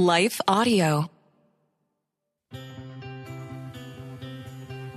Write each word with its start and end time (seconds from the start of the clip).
Life 0.00 0.40
Audio. 0.46 1.17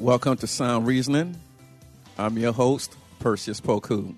Welcome 0.00 0.36
to 0.36 0.46
Sound 0.46 0.86
Reasoning. 0.86 1.34
I'm 2.16 2.38
your 2.38 2.52
host, 2.52 2.94
Perseus 3.18 3.60
Poku. 3.60 4.14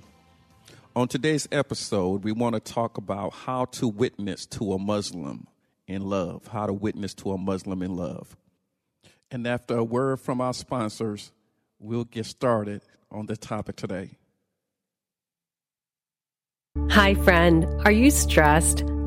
On 0.94 1.08
today's 1.08 1.48
episode, 1.50 2.22
we 2.22 2.32
want 2.32 2.54
to 2.54 2.60
talk 2.60 2.98
about 2.98 3.32
how 3.32 3.64
to 3.64 3.88
witness 3.88 4.44
to 4.48 4.74
a 4.74 4.78
Muslim 4.78 5.46
in 5.86 6.02
love. 6.02 6.46
How 6.48 6.66
to 6.66 6.74
witness 6.74 7.14
to 7.14 7.32
a 7.32 7.38
Muslim 7.38 7.80
in 7.80 7.96
love. 7.96 8.36
And 9.30 9.46
after 9.46 9.78
a 9.78 9.82
word 9.82 10.20
from 10.20 10.42
our 10.42 10.52
sponsors, 10.52 11.32
we'll 11.78 12.04
get 12.04 12.26
started 12.26 12.82
on 13.10 13.24
the 13.24 13.38
topic 13.38 13.76
today. 13.76 14.18
Hi, 16.90 17.14
friend. 17.14 17.64
Are 17.86 17.92
you 17.92 18.10
stressed? 18.10 18.84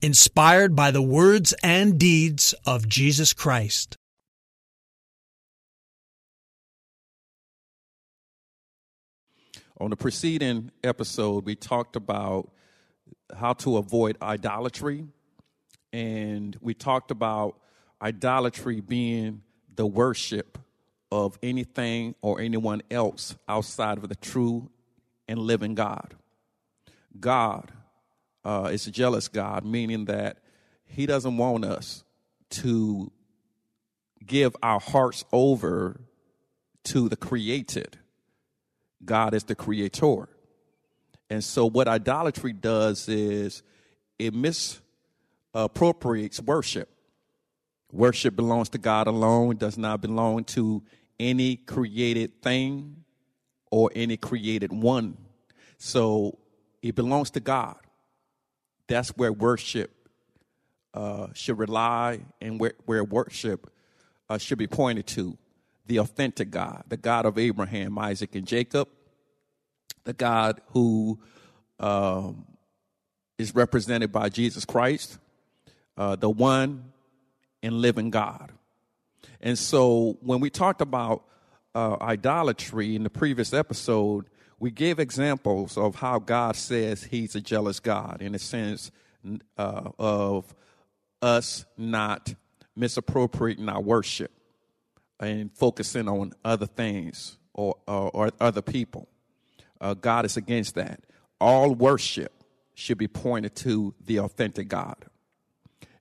inspired 0.00 0.76
by 0.76 0.90
the 0.90 1.02
words 1.02 1.54
and 1.62 1.98
deeds 1.98 2.54
of 2.64 2.88
Jesus 2.88 3.32
Christ. 3.32 3.96
On 9.80 9.90
the 9.90 9.96
preceding 9.96 10.70
episode, 10.82 11.44
we 11.44 11.54
talked 11.54 11.96
about 11.96 12.50
how 13.36 13.52
to 13.54 13.76
avoid 13.76 14.16
idolatry, 14.20 15.06
and 15.92 16.56
we 16.60 16.74
talked 16.74 17.10
about 17.10 17.58
idolatry 18.02 18.80
being 18.80 19.42
the 19.74 19.86
worship 19.86 20.58
of 21.10 21.38
anything 21.42 22.14
or 22.22 22.40
anyone 22.40 22.82
else 22.90 23.36
outside 23.48 23.98
of 23.98 24.08
the 24.08 24.16
true 24.16 24.68
and 25.28 25.38
living 25.38 25.74
God. 25.74 26.14
God 27.18 27.72
uh, 28.48 28.70
is 28.72 28.86
a 28.86 28.90
jealous 28.90 29.28
God, 29.28 29.66
meaning 29.66 30.06
that 30.06 30.38
He 30.86 31.04
doesn't 31.04 31.36
want 31.36 31.66
us 31.66 32.02
to 32.50 33.12
give 34.24 34.56
our 34.62 34.80
hearts 34.80 35.22
over 35.32 36.00
to 36.84 37.10
the 37.10 37.16
created. 37.16 37.98
God 39.04 39.34
is 39.34 39.44
the 39.44 39.54
creator. 39.54 40.30
And 41.28 41.44
so, 41.44 41.66
what 41.66 41.88
idolatry 41.88 42.54
does 42.54 43.06
is 43.06 43.62
it 44.18 44.32
misappropriates 44.32 46.40
worship. 46.40 46.88
Worship 47.92 48.34
belongs 48.34 48.70
to 48.70 48.78
God 48.78 49.08
alone, 49.08 49.56
does 49.56 49.76
not 49.76 50.00
belong 50.00 50.44
to 50.44 50.82
any 51.20 51.56
created 51.56 52.42
thing 52.42 53.04
or 53.70 53.90
any 53.94 54.16
created 54.16 54.72
one. 54.72 55.18
So, 55.76 56.38
it 56.80 56.94
belongs 56.94 57.28
to 57.32 57.40
God 57.40 57.76
that's 58.88 59.10
where 59.10 59.32
worship 59.32 59.90
uh, 60.94 61.28
should 61.34 61.58
rely 61.58 62.20
and 62.40 62.58
where, 62.58 62.74
where 62.86 63.04
worship 63.04 63.70
uh, 64.28 64.38
should 64.38 64.58
be 64.58 64.66
pointed 64.66 65.06
to 65.06 65.38
the 65.86 65.98
authentic 65.98 66.50
God, 66.50 66.84
the 66.88 66.96
God 66.96 67.24
of 67.24 67.38
Abraham, 67.38 67.98
Isaac, 67.98 68.34
and 68.34 68.46
Jacob, 68.46 68.88
the 70.04 70.12
God 70.12 70.60
who 70.68 71.18
um, 71.78 72.46
is 73.38 73.54
represented 73.54 74.12
by 74.12 74.28
Jesus 74.28 74.64
Christ, 74.64 75.18
uh, 75.96 76.16
the 76.16 76.28
one 76.28 76.92
and 77.62 77.74
living 77.80 78.10
God. 78.10 78.52
And 79.40 79.58
so 79.58 80.18
when 80.20 80.40
we 80.40 80.50
talked 80.50 80.80
about 80.80 81.24
uh, 81.74 81.96
idolatry 82.00 82.96
in 82.96 83.02
the 83.02 83.10
previous 83.10 83.52
episode, 83.52 84.26
we 84.60 84.70
gave 84.70 84.98
examples 84.98 85.76
of 85.76 85.96
how 85.96 86.18
God 86.18 86.56
says 86.56 87.04
He's 87.04 87.34
a 87.34 87.40
jealous 87.40 87.80
God 87.80 88.20
in 88.20 88.32
the 88.32 88.38
sense 88.38 88.90
uh, 89.56 89.90
of 89.98 90.54
us 91.22 91.64
not 91.76 92.34
misappropriating 92.76 93.68
our 93.68 93.80
worship 93.80 94.32
and 95.20 95.52
focusing 95.52 96.08
on 96.08 96.32
other 96.44 96.66
things 96.66 97.38
or, 97.54 97.76
or, 97.86 98.10
or 98.14 98.30
other 98.40 98.62
people. 98.62 99.08
Uh, 99.80 99.94
God 99.94 100.24
is 100.24 100.36
against 100.36 100.74
that. 100.76 101.00
All 101.40 101.74
worship 101.74 102.32
should 102.74 102.98
be 102.98 103.08
pointed 103.08 103.54
to 103.56 103.94
the 104.04 104.20
authentic 104.20 104.68
God. 104.68 105.04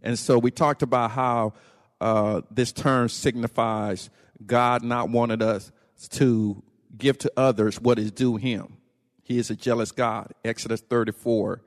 And 0.02 0.18
so 0.18 0.38
we 0.38 0.52
talked 0.52 0.84
about 0.84 1.12
how 1.12 1.54
uh, 2.00 2.42
this 2.52 2.72
term 2.72 3.10
signifies 3.10 4.10
God 4.46 4.84
not 4.84 5.10
wanted 5.10 5.42
us 5.42 5.72
to 6.12 6.62
give 6.96 7.18
to 7.20 7.32
others 7.36 7.80
what 7.80 8.00
is 8.00 8.12
due 8.12 8.38
him. 8.38 8.78
He 9.24 9.38
is 9.38 9.50
a 9.50 9.56
jealous 9.56 9.92
God. 9.92 10.32
Exodus 10.46 10.82
34, 10.82 11.62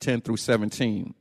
10 0.00 0.20
through 0.22 0.38
17. 0.38 1.14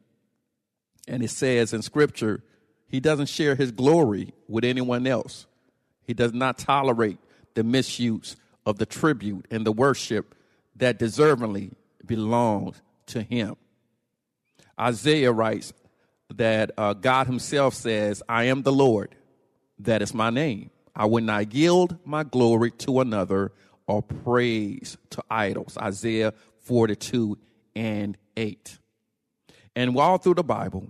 And 1.07 1.23
it 1.23 1.29
says 1.29 1.73
in 1.73 1.81
scripture, 1.81 2.43
he 2.87 2.99
doesn't 2.99 3.27
share 3.27 3.55
his 3.55 3.71
glory 3.71 4.33
with 4.47 4.63
anyone 4.63 5.07
else. 5.07 5.47
He 6.05 6.13
does 6.13 6.33
not 6.33 6.57
tolerate 6.57 7.17
the 7.53 7.63
misuse 7.63 8.35
of 8.65 8.77
the 8.77 8.85
tribute 8.85 9.45
and 9.51 9.65
the 9.65 9.71
worship 9.71 10.35
that 10.75 10.99
deservingly 10.99 11.73
belongs 12.05 12.81
to 13.07 13.21
him. 13.21 13.55
Isaiah 14.79 15.31
writes 15.31 15.73
that 16.33 16.71
uh, 16.77 16.93
God 16.93 17.27
himself 17.27 17.73
says, 17.73 18.23
I 18.27 18.45
am 18.45 18.63
the 18.63 18.71
Lord, 18.71 19.15
that 19.79 20.01
is 20.01 20.13
my 20.13 20.29
name. 20.29 20.69
I 20.95 21.05
will 21.05 21.23
not 21.23 21.53
yield 21.53 21.97
my 22.05 22.23
glory 22.23 22.71
to 22.71 22.99
another 22.99 23.51
or 23.87 24.01
praise 24.01 24.97
to 25.11 25.23
idols. 25.29 25.77
Isaiah 25.77 26.33
42 26.61 27.37
and 27.75 28.17
8. 28.37 28.79
And 29.75 29.97
all 29.97 30.17
through 30.17 30.35
the 30.35 30.43
Bible, 30.43 30.87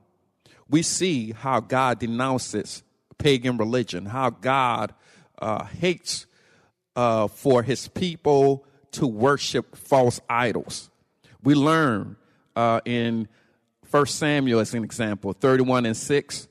we 0.70 0.82
see 0.82 1.32
how 1.32 1.60
God 1.60 2.00
denounces 2.00 2.84
pagan 3.18 3.58
religion, 3.58 4.06
how 4.06 4.30
God 4.30 4.94
uh, 5.40 5.66
hates 5.66 6.26
uh, 6.96 7.28
for 7.28 7.64
his 7.64 7.88
people 7.88 8.66
to 8.92 9.08
worship 9.08 9.76
false 9.76 10.20
idols. 10.30 10.90
We 11.42 11.56
learn 11.56 12.18
uh, 12.56 12.82
in 12.86 13.28
1 13.90 14.06
Samuel, 14.08 14.60
as 14.60 14.74
an 14.74 14.84
example, 14.84 15.34
31 15.34 15.86
and 15.86 15.98
6, 15.98 16.48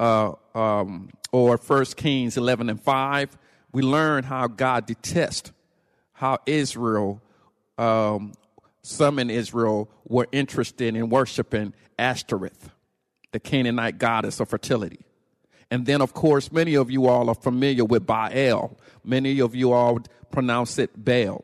uh, 0.00 0.32
um, 0.54 1.10
or 1.32 1.56
1 1.56 1.84
Kings 1.96 2.36
11 2.36 2.70
and 2.70 2.80
5, 2.80 3.38
we 3.72 3.82
learn 3.82 4.24
how 4.24 4.46
God 4.46 4.86
detests 4.86 5.52
how 6.22 6.38
Israel, 6.46 7.20
um, 7.78 8.32
some 8.82 9.18
in 9.18 9.28
Israel, 9.28 9.90
were 10.04 10.28
interested 10.30 10.94
in 10.94 11.08
worshiping 11.08 11.74
Ashtoreth, 11.98 12.70
the 13.32 13.40
Canaanite 13.40 13.98
goddess 13.98 14.38
of 14.38 14.48
fertility. 14.48 15.00
And 15.68 15.84
then, 15.84 16.00
of 16.00 16.14
course, 16.14 16.52
many 16.52 16.76
of 16.76 16.92
you 16.92 17.08
all 17.08 17.28
are 17.28 17.34
familiar 17.34 17.84
with 17.84 18.06
Baal. 18.06 18.78
Many 19.02 19.40
of 19.40 19.56
you 19.56 19.72
all 19.72 19.98
pronounce 20.30 20.78
it 20.78 20.90
Baal, 20.96 21.42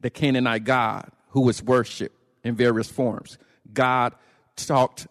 the 0.00 0.08
Canaanite 0.08 0.64
god 0.64 1.10
who 1.30 1.42
was 1.42 1.62
worshiped 1.62 2.16
in 2.42 2.54
various 2.54 2.90
forms. 2.90 3.36
God 3.70 4.14
talked 4.56 5.08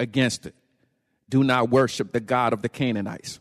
against 0.00 0.46
it. 0.46 0.54
Do 1.28 1.44
not 1.44 1.70
worship 1.70 2.10
the 2.10 2.18
God 2.18 2.52
of 2.52 2.62
the 2.62 2.68
Canaanites. 2.68 3.38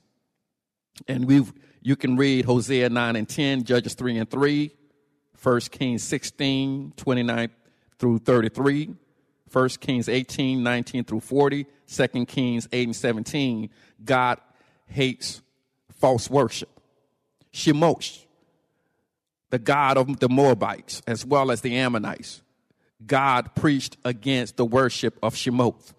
And 1.08 1.26
we've, 1.26 1.54
you 1.82 1.96
can 1.96 2.18
read 2.18 2.46
Hosea 2.46 2.90
9 2.90 3.16
and 3.16 3.28
10, 3.28 3.64
Judges 3.64 3.94
3 3.94 4.18
and 4.18 4.30
3, 4.30 4.72
1 5.42 5.60
Kings 5.72 6.04
16, 6.04 6.94
29 6.96 7.50
through 8.00 8.20
33, 8.20 8.96
1 9.52 9.70
Kings 9.80 10.10
18, 10.10 10.64
19 10.64 11.04
through 11.04 11.20
40, 11.20 11.66
2 11.88 12.26
Kings 12.26 12.68
8 12.72 12.88
and 12.88 12.96
17. 12.96 13.70
God 14.04 14.40
hates 14.88 15.42
false 16.00 16.30
worship. 16.30 16.70
Chemosh, 17.54 18.26
the 19.50 19.60
God 19.60 19.98
of 19.98 20.20
the 20.20 20.30
Moabites, 20.30 21.02
as 21.08 21.26
well 21.26 21.52
as 21.52 21.62
the 21.62 21.78
Ammonites. 21.78 22.42
God 23.06 23.54
preached 23.56 23.98
against 24.04 24.58
the 24.58 24.66
worship 24.66 25.18
of 25.22 25.36
Chemosh. 25.36 25.94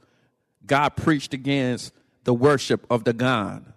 God 0.66 0.90
preached 0.90 1.32
against 1.32 1.92
the 2.24 2.34
worship 2.34 2.86
of 2.90 3.04
Dagon, 3.04 3.72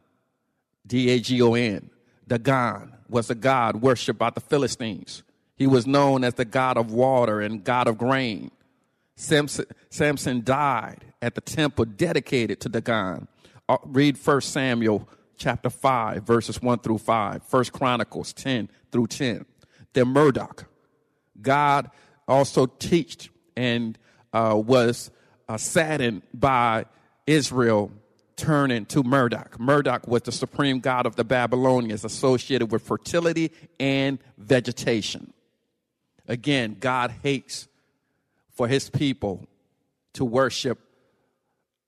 D 0.91 1.09
A 1.09 1.21
G 1.21 1.41
O 1.41 1.53
N. 1.53 1.89
Dagon 2.27 2.91
was 3.07 3.29
a 3.29 3.35
god 3.35 3.81
worshipped 3.81 4.19
by 4.19 4.29
the 4.29 4.41
Philistines. 4.41 5.23
He 5.55 5.65
was 5.65 5.87
known 5.87 6.25
as 6.25 6.33
the 6.33 6.43
god 6.43 6.77
of 6.77 6.91
water 6.91 7.39
and 7.39 7.63
god 7.63 7.87
of 7.87 7.97
grain. 7.97 8.51
Samson, 9.15 9.67
Samson 9.89 10.43
died 10.43 11.05
at 11.21 11.35
the 11.35 11.39
temple 11.39 11.85
dedicated 11.85 12.59
to 12.59 12.67
Dagon. 12.67 13.29
Uh, 13.69 13.77
read 13.85 14.17
1 14.17 14.41
Samuel 14.41 15.07
chapter 15.37 15.69
5, 15.69 16.23
verses 16.23 16.61
1 16.61 16.79
through 16.79 16.97
5, 16.97 17.41
1 17.49 17.65
Chronicles 17.71 18.33
10 18.33 18.67
through 18.91 19.07
10. 19.07 19.45
Then 19.93 20.09
Marduk. 20.09 20.65
God 21.41 21.89
also 22.27 22.65
teached 22.65 23.29
and 23.55 23.97
uh, 24.33 24.61
was 24.61 25.09
uh, 25.47 25.55
saddened 25.55 26.23
by 26.33 26.83
Israel 27.25 27.93
turning 28.41 28.85
to 28.87 29.03
Marduk. 29.03 29.59
Marduk 29.59 30.07
was 30.07 30.23
the 30.23 30.31
supreme 30.31 30.79
god 30.79 31.05
of 31.05 31.15
the 31.15 31.23
Babylonians 31.23 32.03
associated 32.03 32.71
with 32.71 32.81
fertility 32.81 33.51
and 33.79 34.17
vegetation. 34.39 35.31
Again, 36.27 36.75
God 36.79 37.13
hates 37.21 37.67
for 38.55 38.67
his 38.67 38.89
people 38.89 39.47
to 40.13 40.25
worship 40.25 40.79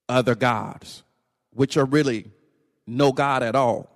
other 0.08 0.36
gods, 0.36 1.02
which 1.54 1.76
are 1.76 1.86
really 1.86 2.30
no 2.86 3.12
God 3.12 3.42
at 3.42 3.56
all. 3.56 3.90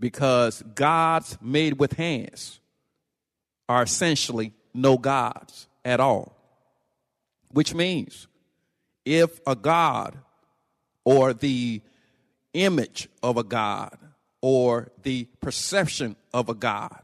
Because 0.00 0.62
gods 0.74 1.36
made 1.42 1.78
with 1.78 1.92
hands 1.92 2.58
are 3.68 3.82
essentially 3.82 4.54
no 4.72 4.96
gods 4.96 5.68
at 5.84 6.00
all. 6.00 6.34
Which 7.50 7.74
means 7.74 8.28
if 9.04 9.40
a 9.46 9.54
God 9.54 10.18
or 11.06 11.32
the 11.32 11.80
image 12.52 13.08
of 13.22 13.36
a 13.36 13.44
God 13.44 13.96
or 14.42 14.90
the 15.02 15.26
perception 15.40 16.16
of 16.34 16.48
a 16.48 16.54
God 16.54 17.00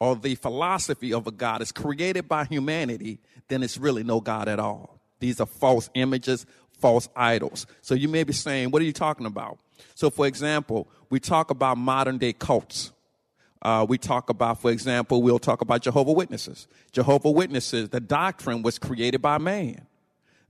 or 0.00 0.16
the 0.16 0.34
philosophy 0.34 1.14
of 1.14 1.28
a 1.28 1.30
God 1.30 1.62
is 1.62 1.70
created 1.70 2.28
by 2.28 2.44
humanity, 2.44 3.20
then 3.48 3.62
it's 3.62 3.78
really 3.78 4.02
no 4.02 4.20
God 4.20 4.48
at 4.48 4.58
all. 4.58 5.00
These 5.20 5.40
are 5.40 5.46
false 5.46 5.88
images, 5.94 6.46
false 6.80 7.08
idols. 7.14 7.66
So 7.80 7.94
you 7.94 8.08
may 8.08 8.24
be 8.24 8.32
saying, 8.32 8.72
what 8.72 8.82
are 8.82 8.84
you 8.84 8.92
talking 8.92 9.24
about? 9.24 9.58
So, 9.94 10.10
for 10.10 10.26
example, 10.26 10.88
we 11.08 11.20
talk 11.20 11.50
about 11.50 11.78
modern 11.78 12.18
day 12.18 12.32
cults. 12.32 12.90
Uh, 13.62 13.86
we 13.88 13.98
talk 13.98 14.30
about, 14.30 14.60
for 14.60 14.72
example, 14.72 15.22
we'll 15.22 15.38
talk 15.38 15.60
about 15.60 15.80
Jehovah 15.80 16.12
Witnesses. 16.12 16.66
Jehovah 16.90 17.30
Witnesses, 17.30 17.90
the 17.90 18.00
doctrine 18.00 18.62
was 18.62 18.80
created 18.80 19.22
by 19.22 19.38
man. 19.38 19.86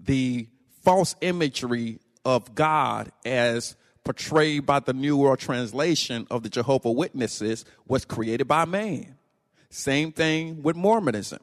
The 0.01 0.49
false 0.83 1.15
imagery 1.21 2.01
of 2.25 2.55
God 2.55 3.13
as 3.25 3.77
portrayed 4.05 4.67
by 4.67 4.81
the 4.81 4.93
New 4.93 5.17
World 5.17 5.39
Translation 5.39 6.27
of 6.31 6.43
the 6.43 6.49
Jehovah 6.49 6.91
Witnesses 6.91 7.65
was 7.87 8.05
created 8.05 8.47
by 8.47 8.65
man. 8.65 9.17
Same 9.71 10.13
thing 10.13 10.63
with 10.63 10.77
Mormonism. 10.77 11.41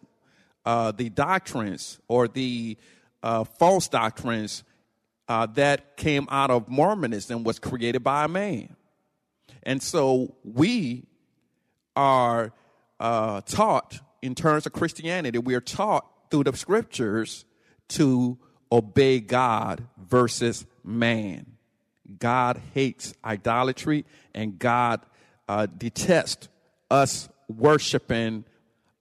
Uh, 0.64 0.92
the 0.92 1.10
doctrines 1.10 2.00
or 2.08 2.28
the 2.28 2.78
uh, 3.24 3.44
false 3.44 3.88
doctrines 3.88 4.64
uh, 5.28 5.48
that 5.48 5.98
came 5.98 6.28
out 6.30 6.52
of 6.52 6.70
Mormonism 6.70 7.44
was 7.44 7.58
created 7.58 8.04
by 8.04 8.26
a 8.26 8.28
man. 8.28 8.76
And 9.64 9.82
so 9.82 10.36
we 10.44 11.08
are 11.96 12.54
uh, 13.00 13.42
taught 13.42 14.00
in 14.22 14.36
terms 14.36 14.66
of 14.66 14.74
Christianity, 14.74 15.40
we 15.40 15.56
are 15.56 15.62
taught 15.62 16.06
through 16.30 16.44
the 16.44 16.56
scriptures 16.56 17.46
to 17.90 18.38
obey 18.72 19.20
God 19.20 19.84
versus 19.98 20.66
man. 20.84 21.46
God 22.20 22.62
hates 22.74 23.14
idolatry 23.24 24.06
and 24.34 24.60
God 24.60 25.02
uh, 25.48 25.66
detests 25.66 26.50
us 26.90 27.30
worshiping 27.48 28.44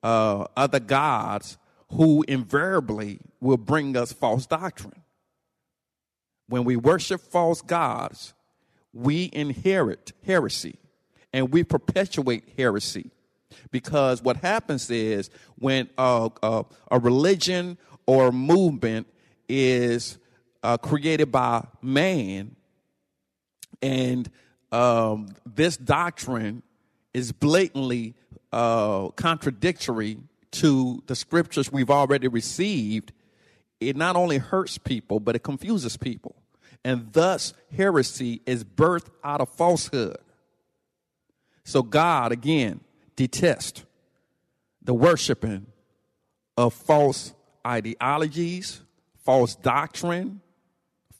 uh, 0.02 0.46
other 0.56 0.80
gods 0.80 1.58
who 1.92 2.24
invariably 2.28 3.20
will 3.40 3.56
bring 3.56 3.96
us 3.96 4.12
false 4.12 4.46
doctrine. 4.46 5.02
When 6.48 6.64
we 6.64 6.76
worship 6.76 7.20
false 7.20 7.62
gods, 7.62 8.34
we 8.92 9.30
inherit 9.32 10.12
heresy 10.24 10.76
and 11.32 11.52
we 11.52 11.64
perpetuate 11.64 12.44
heresy. 12.56 13.10
Because 13.70 14.22
what 14.22 14.36
happens 14.38 14.90
is 14.90 15.30
when 15.56 15.88
a, 15.98 16.30
a, 16.42 16.64
a 16.90 16.98
religion 16.98 17.78
or 18.06 18.32
movement 18.32 19.06
is 19.48 20.18
uh, 20.62 20.76
created 20.76 21.32
by 21.32 21.66
man, 21.82 22.56
and 23.82 24.30
um, 24.72 25.28
this 25.46 25.76
doctrine 25.76 26.62
is 27.12 27.32
blatantly 27.32 28.14
uh, 28.52 29.08
contradictory 29.10 30.18
to 30.52 31.02
the 31.06 31.14
scriptures 31.14 31.70
we've 31.70 31.90
already 31.90 32.28
received, 32.28 33.12
it 33.80 33.96
not 33.96 34.16
only 34.16 34.38
hurts 34.38 34.78
people, 34.78 35.20
but 35.20 35.36
it 35.36 35.42
confuses 35.42 35.96
people. 35.96 36.34
And 36.84 37.12
thus, 37.12 37.52
heresy 37.74 38.40
is 38.46 38.64
birthed 38.64 39.10
out 39.22 39.40
of 39.40 39.48
falsehood. 39.50 40.18
So, 41.64 41.82
God, 41.82 42.32
again, 42.32 42.80
detests 43.16 43.84
the 44.82 44.94
worshiping 44.94 45.66
of 46.56 46.74
false 46.74 47.34
ideologies, 47.66 48.80
false 49.24 49.54
doctrine, 49.54 50.40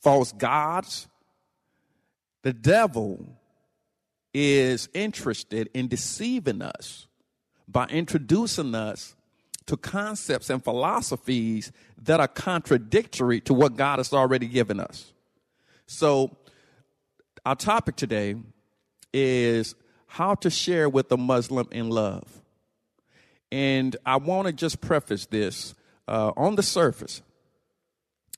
false 0.00 0.32
gods. 0.32 1.08
The 2.42 2.52
devil 2.52 3.26
is 4.32 4.88
interested 4.94 5.68
in 5.74 5.88
deceiving 5.88 6.62
us 6.62 7.06
by 7.68 7.86
introducing 7.86 8.74
us 8.74 9.14
to 9.66 9.76
concepts 9.76 10.50
and 10.50 10.62
philosophies 10.62 11.70
that 12.02 12.20
are 12.20 12.28
contradictory 12.28 13.40
to 13.42 13.54
what 13.54 13.76
God 13.76 13.98
has 13.98 14.12
already 14.12 14.46
given 14.46 14.80
us. 14.80 15.12
So, 15.86 16.36
our 17.44 17.56
topic 17.56 17.96
today 17.96 18.36
is 19.12 19.74
how 20.06 20.34
to 20.36 20.50
share 20.50 20.88
with 20.88 21.10
a 21.12 21.16
Muslim 21.16 21.68
in 21.70 21.88
love. 21.88 22.42
And 23.50 23.96
I 24.04 24.16
want 24.16 24.46
to 24.46 24.52
just 24.52 24.80
preface 24.80 25.26
this 25.26 25.74
uh, 26.06 26.32
on 26.36 26.56
the 26.56 26.62
surface 26.62 27.22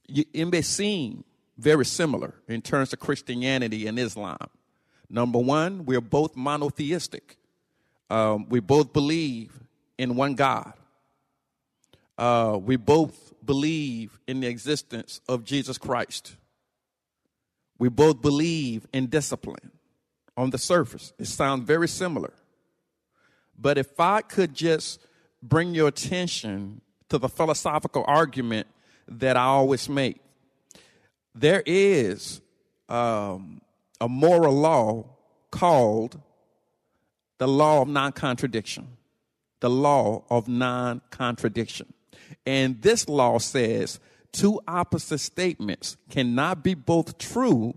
it 0.09 0.47
may 0.47 0.63
seem 0.63 1.25
very 1.57 1.85
similar 1.85 2.35
in 2.49 2.63
terms 2.63 2.93
of 2.93 2.99
Christianity 3.01 3.87
and 3.87 3.99
Islam. 3.99 4.39
Number 5.09 5.39
one, 5.39 5.85
we're 5.85 6.01
both 6.01 6.37
monotheistic. 6.37 7.37
Um, 8.09 8.49
we 8.49 8.61
both 8.61 8.93
believe 8.93 9.53
in 9.99 10.17
one 10.17 10.35
God. 10.35 10.73
Uh, 12.17 12.59
we 12.61 12.77
both 12.77 13.33
believe 13.45 14.19
in 14.27 14.41
the 14.41 14.47
existence 14.47 15.21
of 15.29 15.45
Jesus 15.45 15.79
Christ. 15.79 16.37
We 17.79 17.89
both 17.89 18.23
believe 18.23 18.87
in 18.93 19.09
discipline. 19.09 19.73
On 20.35 20.49
the 20.49 20.59
surface, 20.59 21.13
it 21.19 21.27
sounds 21.27 21.65
very 21.67 21.89
similar. 21.89 22.33
But 23.59 23.77
if 23.77 24.01
I 24.01 24.23
could 24.23 24.55
just 24.55 25.07
bring 25.43 25.75
your 25.75 25.89
attention 25.89 26.81
to 27.11 27.19
the 27.19 27.29
philosophical 27.29 28.05
argument 28.07 28.67
that 29.07 29.37
I 29.37 29.45
always 29.45 29.89
make. 29.89 30.22
There 31.35 31.63
is 31.65 32.41
um, 32.89 33.61
a 34.01 34.09
moral 34.09 34.55
law 34.55 35.07
called 35.51 36.21
the 37.39 37.49
law 37.49 37.83
of 37.83 37.89
non 37.89 38.13
contradiction. 38.13 38.89
The 39.61 39.71
law 39.71 40.25
of 40.31 40.49
non 40.49 41.01
contradiction. 41.11 41.93
And 42.47 42.83
this 42.83 43.09
law 43.09 43.39
says 43.39 44.01
two 44.33 44.61
opposite 44.67 45.19
statements 45.19 45.97
cannot 46.11 46.63
be 46.63 46.75
both 46.75 47.19
true 47.19 47.75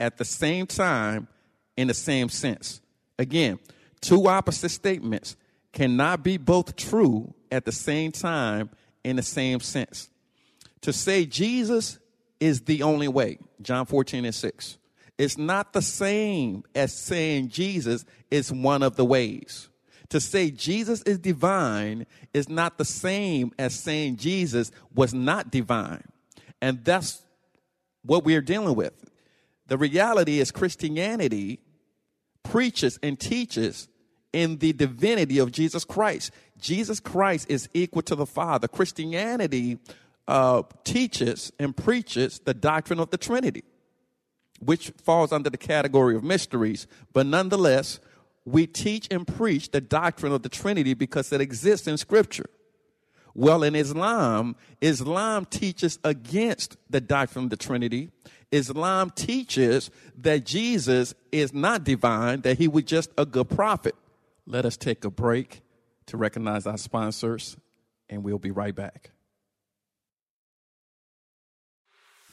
at 0.00 0.16
the 0.16 0.24
same 0.24 0.66
time 0.66 1.28
in 1.76 1.88
the 1.88 1.94
same 1.94 2.28
sense. 2.28 2.80
Again, 3.18 3.58
two 4.00 4.28
opposite 4.28 4.70
statements 4.70 5.36
cannot 5.72 6.22
be 6.22 6.36
both 6.36 6.76
true 6.76 7.34
at 7.50 7.64
the 7.64 7.72
same 7.72 8.12
time 8.12 8.70
in 9.04 9.16
the 9.16 9.22
same 9.22 9.60
sense. 9.60 10.08
To 10.82 10.92
say 10.92 11.26
Jesus 11.26 11.98
is 12.40 12.62
the 12.62 12.82
only 12.82 13.08
way, 13.08 13.38
John 13.62 13.86
14 13.86 14.24
and 14.24 14.34
6, 14.34 14.78
it's 15.18 15.36
not 15.36 15.72
the 15.72 15.82
same 15.82 16.62
as 16.74 16.96
saying 16.96 17.48
Jesus 17.48 18.04
is 18.30 18.52
one 18.52 18.82
of 18.82 18.96
the 18.96 19.04
ways. 19.04 19.68
To 20.10 20.20
say 20.20 20.50
Jesus 20.50 21.02
is 21.02 21.18
divine 21.18 22.06
is 22.32 22.48
not 22.48 22.78
the 22.78 22.84
same 22.84 23.52
as 23.58 23.78
saying 23.78 24.16
Jesus 24.16 24.70
was 24.94 25.12
not 25.12 25.50
divine. 25.50 26.04
And 26.62 26.84
that's 26.84 27.22
what 28.02 28.24
we're 28.24 28.40
dealing 28.40 28.74
with. 28.74 28.94
The 29.66 29.76
reality 29.76 30.40
is 30.40 30.50
Christianity 30.50 31.60
preaches 32.42 32.98
and 33.02 33.20
teaches 33.20 33.88
in 34.32 34.58
the 34.58 34.72
divinity 34.72 35.38
of 35.38 35.52
Jesus 35.52 35.84
Christ. 35.84 36.30
Jesus 36.58 37.00
Christ 37.00 37.50
is 37.50 37.68
equal 37.74 38.02
to 38.02 38.14
the 38.14 38.26
Father. 38.26 38.68
Christianity 38.68 39.78
uh, 40.28 40.62
teaches 40.84 41.50
and 41.58 41.76
preaches 41.76 42.38
the 42.40 42.54
doctrine 42.54 43.00
of 43.00 43.10
the 43.10 43.16
Trinity, 43.16 43.64
which 44.60 44.92
falls 45.02 45.32
under 45.32 45.50
the 45.50 45.56
category 45.56 46.14
of 46.14 46.22
mysteries, 46.22 46.86
but 47.12 47.26
nonetheless, 47.26 47.98
we 48.44 48.66
teach 48.66 49.08
and 49.10 49.26
preach 49.26 49.70
the 49.70 49.80
doctrine 49.80 50.32
of 50.32 50.42
the 50.42 50.48
Trinity 50.48 50.94
because 50.94 51.32
it 51.32 51.40
exists 51.40 51.88
in 51.88 51.96
Scripture. 51.96 52.48
Well, 53.34 53.62
in 53.62 53.74
Islam, 53.74 54.56
Islam 54.80 55.46
teaches 55.46 55.98
against 56.04 56.76
the 56.90 57.00
doctrine 57.00 57.44
of 57.44 57.50
the 57.50 57.56
Trinity. 57.56 58.10
Islam 58.50 59.10
teaches 59.10 59.90
that 60.18 60.44
Jesus 60.44 61.14
is 61.30 61.54
not 61.54 61.84
divine, 61.84 62.42
that 62.42 62.58
he 62.58 62.68
was 62.68 62.84
just 62.84 63.10
a 63.16 63.24
good 63.24 63.48
prophet. 63.48 63.94
Let 64.46 64.66
us 64.66 64.76
take 64.76 65.04
a 65.04 65.10
break 65.10 65.62
to 66.06 66.16
recognize 66.16 66.66
our 66.66 66.78
sponsors, 66.78 67.56
and 68.08 68.24
we'll 68.24 68.38
be 68.38 68.50
right 68.50 68.74
back. 68.74 69.10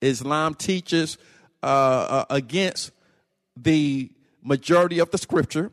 Islam 0.00 0.54
teaches 0.54 1.18
uh, 1.62 1.66
uh, 1.66 2.24
against 2.30 2.92
the 3.56 4.10
majority 4.42 4.98
of 4.98 5.10
the 5.10 5.18
scripture, 5.18 5.70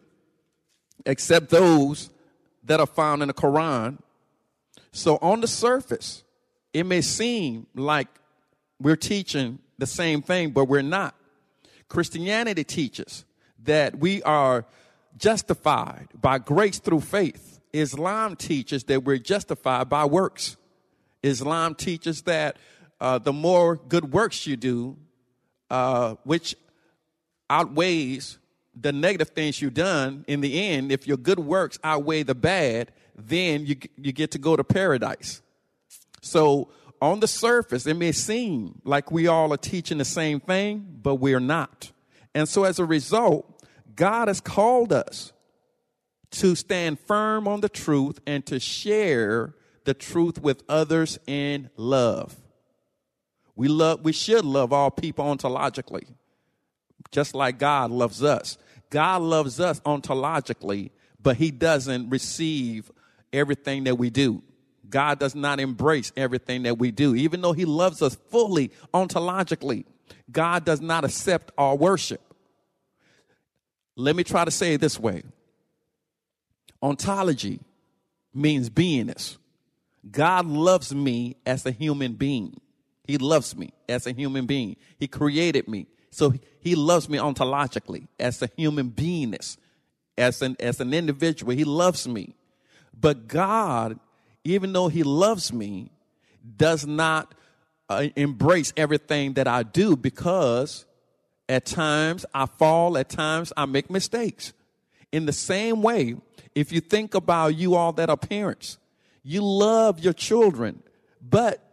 except 1.06 1.50
those 1.50 2.10
that 2.64 2.80
are 2.80 2.88
found 2.88 3.22
in 3.22 3.30
the 3.30 3.34
Quran. 3.34 4.00
So, 4.92 5.18
on 5.22 5.42
the 5.42 5.48
surface, 5.48 6.24
it 6.74 6.86
may 6.86 7.02
seem 7.02 7.68
like 7.76 8.08
we're 8.80 8.96
teaching 8.96 9.60
the 9.78 9.88
same 9.88 10.22
thing, 10.22 10.52
but 10.52 10.66
we're 10.66 10.82
not. 10.82 11.16
Christianity 11.88 12.64
teaches 12.64 13.26
that 13.64 13.98
we 13.98 14.22
are 14.24 14.66
justified 15.18 16.08
by 16.20 16.40
grace 16.40 16.80
through 16.80 17.02
faith. 17.02 17.60
Islam 17.74 18.36
teaches 18.36 18.84
that 18.86 19.04
we're 19.04 19.18
justified 19.18 19.90
by 19.90 20.06
works. 20.06 20.58
Islam 21.24 21.76
teaches 21.76 22.24
that 22.24 22.58
uh, 23.00 23.20
the 23.20 23.34
more 23.34 23.76
good 23.76 24.12
works 24.12 24.48
you 24.48 24.58
do, 24.58 24.98
uh, 25.70 26.16
which 26.24 26.56
outweighs 27.50 28.38
the 28.80 28.92
negative 28.92 29.30
things 29.30 29.62
you've 29.62 29.74
done 29.74 30.24
in 30.28 30.42
the 30.42 30.62
end, 30.70 30.92
if 30.92 31.08
your 31.08 31.18
good 31.18 31.40
works 31.40 31.80
outweigh 31.84 32.24
the 32.24 32.36
bad, 32.36 32.92
then 33.16 33.66
you, 33.66 33.76
you 33.98 34.12
get 34.12 34.32
to 34.32 34.38
go 34.38 34.56
to 34.56 34.64
paradise. 34.64 35.42
So 36.22 36.70
on 37.02 37.20
the 37.20 37.28
surface, 37.28 37.86
it 37.88 37.96
may 37.96 38.12
seem 38.12 38.82
like 38.84 39.12
we 39.12 39.28
all 39.28 39.54
are 39.54 39.58
teaching 39.58 39.98
the 39.98 40.06
same 40.06 40.40
thing, 40.40 40.86
but 41.02 41.16
we're 41.16 41.40
not. 41.40 41.92
And 42.36 42.48
so 42.48 42.64
as 42.64 42.80
a 42.80 42.86
result, 42.86 43.64
God 43.96 44.28
has 44.28 44.42
called 44.42 44.94
us 44.94 45.34
to 46.32 46.56
stand 46.56 47.00
firm 47.00 47.48
on 47.48 47.62
the 47.62 47.70
truth 47.70 48.20
and 48.28 48.46
to 48.46 48.60
share 48.60 49.56
the 49.86 49.94
truth 49.94 50.42
with 50.42 50.64
others 50.70 51.18
in 51.26 51.70
love. 51.78 52.36
We 53.58 53.68
love, 53.68 54.02
we 54.04 54.14
should 54.14 54.46
love 54.46 54.72
all 54.72 54.92
people 54.92 55.26
ontologically, 55.26 56.08
just 57.12 57.34
like 57.34 57.58
God 57.58 57.90
loves 57.90 58.24
us. 58.24 58.56
God 58.92 59.24
loves 59.24 59.60
us 59.60 59.80
ontologically, 59.80 60.92
but 61.20 61.38
he 61.38 61.50
doesn't 61.50 62.10
receive 62.10 62.92
everything 63.34 63.86
that 63.86 63.96
we 63.96 64.12
do. 64.12 64.44
God 64.88 65.18
does 65.18 65.34
not 65.34 65.60
embrace 65.60 66.14
everything 66.16 66.64
that 66.64 66.78
we 66.78 66.92
do. 66.92 67.16
Even 67.16 67.42
though 67.42 67.52
he 67.52 67.66
loves 67.66 68.04
us 68.04 68.16
fully 68.30 68.72
ontologically, 68.94 69.86
God 70.32 70.64
does 70.64 70.80
not 70.80 71.04
accept 71.04 71.52
our 71.58 71.76
worship. 71.76 72.22
Let 73.96 74.16
me 74.16 74.24
try 74.24 74.46
to 74.46 74.52
say 74.52 74.76
it 74.76 74.82
this 74.82 75.00
way. 75.00 75.24
Ontology 76.84 77.60
means 78.36 78.70
beingness. 78.70 79.38
God 80.10 80.46
loves 80.46 80.94
me 80.94 81.38
as 81.44 81.66
a 81.66 81.72
human 81.72 82.14
being. 82.14 82.62
He 83.08 83.18
loves 83.18 83.56
me 83.56 83.72
as 83.88 84.06
a 84.06 84.12
human 84.12 84.46
being. 84.46 84.76
He 85.00 85.08
created 85.08 85.68
me. 85.68 85.88
So 86.12 86.34
he 86.60 86.76
loves 86.76 87.08
me 87.08 87.18
ontologically 87.18 88.08
as 88.20 88.42
a 88.42 88.50
human 88.58 88.92
beingness, 88.92 89.58
as 90.18 90.42
an, 90.42 90.58
as 90.60 90.82
an 90.82 90.94
individual. 90.94 91.54
He 91.54 91.64
loves 91.64 92.08
me. 92.08 92.36
But 93.00 93.28
God, 93.28 94.00
even 94.44 94.74
though 94.74 94.90
he 94.90 95.04
loves 95.04 95.54
me, 95.54 95.92
does 96.56 96.86
not 96.86 97.34
uh, 97.90 98.08
embrace 98.16 98.74
everything 98.76 99.34
that 99.34 99.48
I 99.48 99.64
do 99.64 99.96
because 99.96 100.86
at 101.48 101.66
times 101.66 102.26
I 102.34 102.46
fall, 102.46 102.98
at 102.98 103.10
times 103.10 103.54
I 103.56 103.66
make 103.66 103.90
mistakes. 103.90 104.54
In 105.12 105.26
the 105.26 105.34
same 105.34 105.82
way, 105.82 106.18
if 106.56 106.72
you 106.72 106.82
think 106.82 107.16
about 107.16 107.56
you 107.56 107.76
all 107.76 107.94
that 107.94 108.10
are 108.10 108.18
parents, 108.18 108.78
you 109.24 109.42
love 109.42 110.00
your 110.00 110.14
children, 110.14 110.84
but 111.22 111.67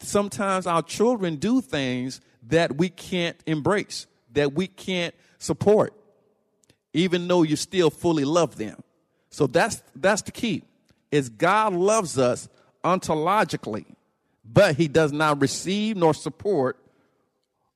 sometimes 0.00 0.66
our 0.66 0.82
children 0.82 1.36
do 1.36 1.60
things 1.60 2.20
that 2.48 2.76
we 2.76 2.88
can't 2.88 3.36
embrace, 3.46 4.06
that 4.32 4.52
we 4.54 4.66
can't 4.66 5.14
support, 5.38 5.94
even 6.92 7.28
though 7.28 7.42
you 7.42 7.56
still 7.56 7.90
fully 7.90 8.24
love 8.24 8.56
them. 8.56 8.82
So 9.30 9.46
that's 9.46 9.82
that's 9.94 10.22
the 10.22 10.32
key. 10.32 10.62
Is 11.10 11.28
God 11.28 11.72
loves 11.72 12.18
us 12.18 12.48
ontologically, 12.84 13.86
but 14.44 14.76
he 14.76 14.88
does 14.88 15.12
not 15.12 15.40
receive 15.40 15.96
nor 15.96 16.14
support 16.14 16.78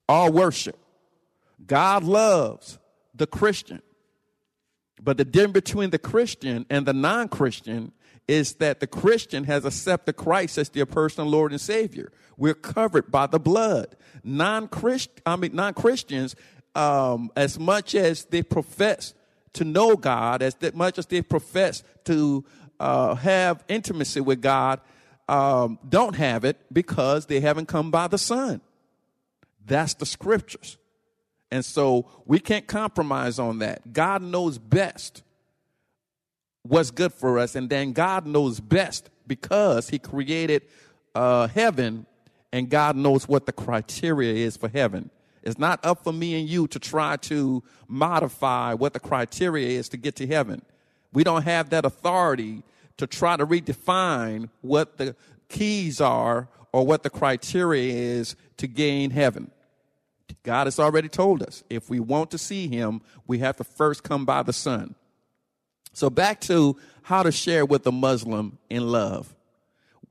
our 0.09 0.31
worship. 0.31 0.79
God 1.67 2.05
loves 2.05 2.79
the 3.15 3.27
Christian. 3.27 3.83
But 5.03 5.19
the 5.19 5.25
difference 5.25 5.53
between 5.53 5.91
the 5.91 5.99
Christian 5.99 6.67
and 6.71 6.87
the 6.87 6.93
non-Christian 6.93 7.93
is 8.29 8.55
that 8.55 8.81
the 8.81 8.87
Christian 8.87 9.45
has 9.45 9.65
accepted 9.65 10.17
Christ 10.17 10.59
as 10.59 10.69
their 10.69 10.87
personal 10.87 11.31
Lord 11.31 11.53
and 11.53 11.61
Savior. 11.61 12.13
We're 12.37 12.55
covered 12.55 13.11
by 13.11 13.27
the 13.27 13.39
blood. 13.39 13.97
Non-Christ, 14.25 15.11
I 15.25 15.37
mean, 15.37 15.55
non-Christians, 15.55 16.35
um, 16.75 17.31
as 17.37 17.59
much 17.59 17.95
as 17.95 18.25
they 18.27 18.43
profess 18.43 19.15
to 19.55 19.65
know 19.65 19.97
God, 19.97 20.43
as 20.43 20.57
much 20.75 20.99
as 20.99 21.07
they 21.07 21.23
profess 21.23 21.83
to 22.05 22.45
uh, 22.81 23.15
have 23.15 23.65
intimacy 23.69 24.21
with 24.21 24.43
God, 24.43 24.81
um, 25.29 25.79
don't 25.89 26.15
have 26.15 26.45
it 26.45 26.59
because 26.73 27.27
they 27.27 27.41
haven't 27.41 27.67
come 27.67 27.91
by 27.91 28.09
the 28.09 28.19
Son. 28.19 28.61
That's 29.65 29.95
the 29.95 30.07
scriptures. 30.07 30.79
And 31.51 31.65
so 31.65 32.07
we 32.25 32.39
can't 32.39 32.67
compromise 32.67 33.39
on 33.39 33.61
that. 33.61 33.93
God 33.93 34.23
knows 34.23 34.59
best 34.59 35.23
what's 36.69 36.91
good 36.91 37.13
for 37.13 37.39
us. 37.39 37.55
And 37.55 37.69
then 37.69 37.93
God 37.93 38.27
knows 38.27 38.61
best 38.61 39.11
because 39.27 39.89
He 39.89 39.99
created 39.99 40.63
uh, 41.15 41.49
heaven 41.49 42.07
and 42.53 42.71
God 42.71 42.97
knows 42.97 43.29
what 43.29 43.47
the 43.47 43.53
criteria 43.53 44.33
is 44.33 44.57
for 44.57 44.69
heaven. 44.69 45.11
It's 45.43 45.59
not 45.59 45.85
up 45.85 46.03
for 46.03 46.13
me 46.13 46.41
and 46.41 46.49
you 46.49 46.67
to 46.69 46.79
try 46.79 47.17
to 47.19 47.63
modify 47.87 48.75
what 48.75 48.93
the 48.93 49.01
criteria 49.01 49.79
is 49.79 49.89
to 49.91 49.97
get 49.97 50.17
to 50.17 50.27
heaven. 50.27 50.63
We 51.13 51.23
don't 51.23 51.43
have 51.43 51.71
that 51.71 51.85
authority 51.85 52.63
to 52.97 53.07
try 53.07 53.37
to 53.37 53.47
redefine 53.47 54.49
what 54.61 54.97
the 54.97 55.15
keys 55.49 56.01
are 56.01 56.49
or 56.73 56.85
what 56.85 57.03
the 57.03 57.11
criteria 57.11 57.93
is 57.93 58.37
to 58.57 58.67
gain 58.67 59.11
heaven. 59.11 59.51
God 60.43 60.67
has 60.67 60.79
already 60.79 61.09
told 61.09 61.43
us 61.43 61.63
if 61.71 61.89
we 61.91 62.01
want 62.01 62.31
to 62.33 62.39
see 62.39 62.69
him, 62.69 63.01
we 63.27 63.39
have 63.39 63.57
to 63.57 63.65
first 63.65 64.03
come 64.03 64.25
by 64.25 64.43
the 64.43 64.53
Son. 64.53 64.95
So, 65.97 66.11
back 66.11 66.43
to 66.43 66.77
how 67.05 67.23
to 67.23 67.33
share 67.33 67.65
with 67.65 67.87
a 67.87 67.91
Muslim 67.91 68.59
in 68.69 68.87
love. 68.87 69.35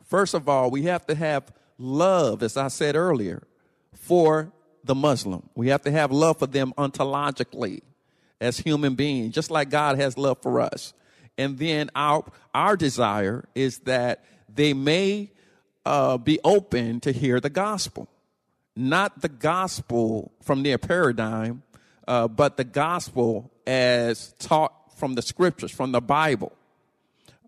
First 0.04 0.34
of 0.34 0.50
all, 0.50 0.72
we 0.72 0.82
have 0.86 1.06
to 1.06 1.13
have 1.13 1.54
love, 1.77 2.42
as 2.42 2.58
I 2.58 2.70
said 2.70 2.96
earlier, 2.96 3.44
for 3.94 4.51
the 4.84 4.96
Muslim. 4.96 5.48
We 5.54 5.68
have 5.68 5.84
to 5.84 5.92
have 5.92 6.12
love 6.12 6.39
for 6.39 6.48
them 6.48 6.74
ontologically 6.75 7.82
as 8.42 8.58
human 8.58 8.96
beings, 8.96 9.36
just 9.36 9.51
like 9.51 9.70
God 9.70 10.00
has 10.00 10.18
love 10.18 10.39
for 10.42 10.60
us. 10.60 10.96
And 11.38 11.60
then 11.60 11.92
our, 11.94 12.25
our 12.56 12.75
desire 12.75 13.46
is 13.54 13.77
that 13.82 14.25
they 14.51 14.74
may 14.74 15.30
uh, 15.86 16.18
be 16.18 16.39
open 16.44 17.00
to 17.01 17.12
hear 17.12 17.39
the 17.39 17.51
gospel. 17.51 18.08
Not 18.75 19.22
the 19.22 19.30
gospel 19.30 20.32
from 20.42 20.63
their 20.63 20.80
paradigm, 20.80 21.62
uh, 22.08 22.27
but 22.27 22.58
the 22.58 22.63
gospel 22.63 23.51
as 23.68 24.34
taught 24.39 24.85
from 24.96 25.16
the 25.16 25.22
scriptures, 25.22 25.72
from 25.72 25.92
the 25.92 26.02
Bible. 26.02 26.54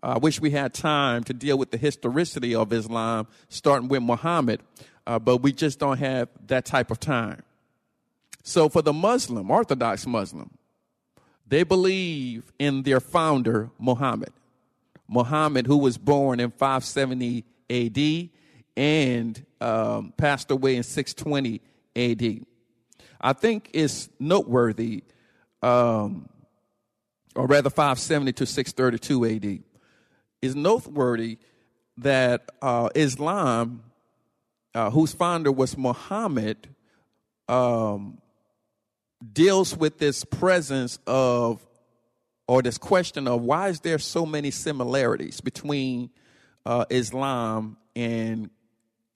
I 0.02 0.18
wish 0.18 0.40
we 0.40 0.50
had 0.50 0.74
time 0.74 1.24
to 1.24 1.34
deal 1.34 1.58
with 1.58 1.72
the 1.72 1.76
historicity 1.76 2.54
of 2.54 2.72
Islam, 2.72 3.26
starting 3.48 3.88
with 3.88 4.02
Muhammad, 4.02 4.60
uh, 5.06 5.18
but 5.18 5.38
we 5.38 5.52
just 5.52 5.80
don't 5.80 5.98
have 5.98 6.28
that 6.46 6.64
type 6.64 6.90
of 6.90 7.00
time. 7.00 7.42
So, 8.44 8.68
for 8.68 8.80
the 8.80 8.92
Muslim, 8.92 9.50
Orthodox 9.50 10.06
Muslim, 10.06 10.56
they 11.46 11.64
believe 11.64 12.52
in 12.58 12.82
their 12.82 13.00
founder, 13.00 13.70
Muhammad. 13.78 14.32
Muhammad, 15.08 15.66
who 15.66 15.78
was 15.78 15.98
born 15.98 16.38
in 16.38 16.50
570 16.50 17.44
AD 17.70 18.30
and 18.76 19.44
um, 19.60 20.12
passed 20.16 20.50
away 20.50 20.76
in 20.76 20.82
620 20.82 21.60
AD. 21.96 22.44
I 23.20 23.32
think 23.32 23.70
it's 23.72 24.08
noteworthy, 24.20 25.02
um, 25.62 26.28
or 27.34 27.46
rather 27.46 27.70
570 27.70 28.32
to 28.32 28.46
632 28.46 29.24
AD, 29.24 29.62
is 30.42 30.54
noteworthy 30.54 31.38
that 31.96 32.50
uh, 32.62 32.88
Islam, 32.94 33.82
uh, 34.74 34.90
whose 34.90 35.12
founder 35.12 35.50
was 35.50 35.76
Muhammad, 35.76 36.68
um, 37.48 38.18
deals 39.32 39.76
with 39.76 39.98
this 39.98 40.24
presence 40.24 40.98
of 41.06 41.64
or 42.46 42.62
this 42.62 42.78
question 42.78 43.28
of 43.28 43.42
why 43.42 43.68
is 43.68 43.80
there 43.80 43.98
so 43.98 44.24
many 44.24 44.50
similarities 44.50 45.40
between 45.40 46.08
uh, 46.64 46.84
Islam 46.88 47.76
and 47.94 48.50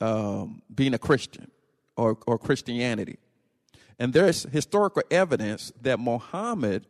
um, 0.02 0.62
being 0.74 0.94
a 0.94 0.98
Christian 0.98 1.50
or, 1.96 2.18
or 2.26 2.38
Christianity. 2.38 3.18
And 3.98 4.12
there's 4.12 4.42
historical 4.44 5.02
evidence 5.10 5.72
that 5.82 6.00
Muhammad, 6.00 6.86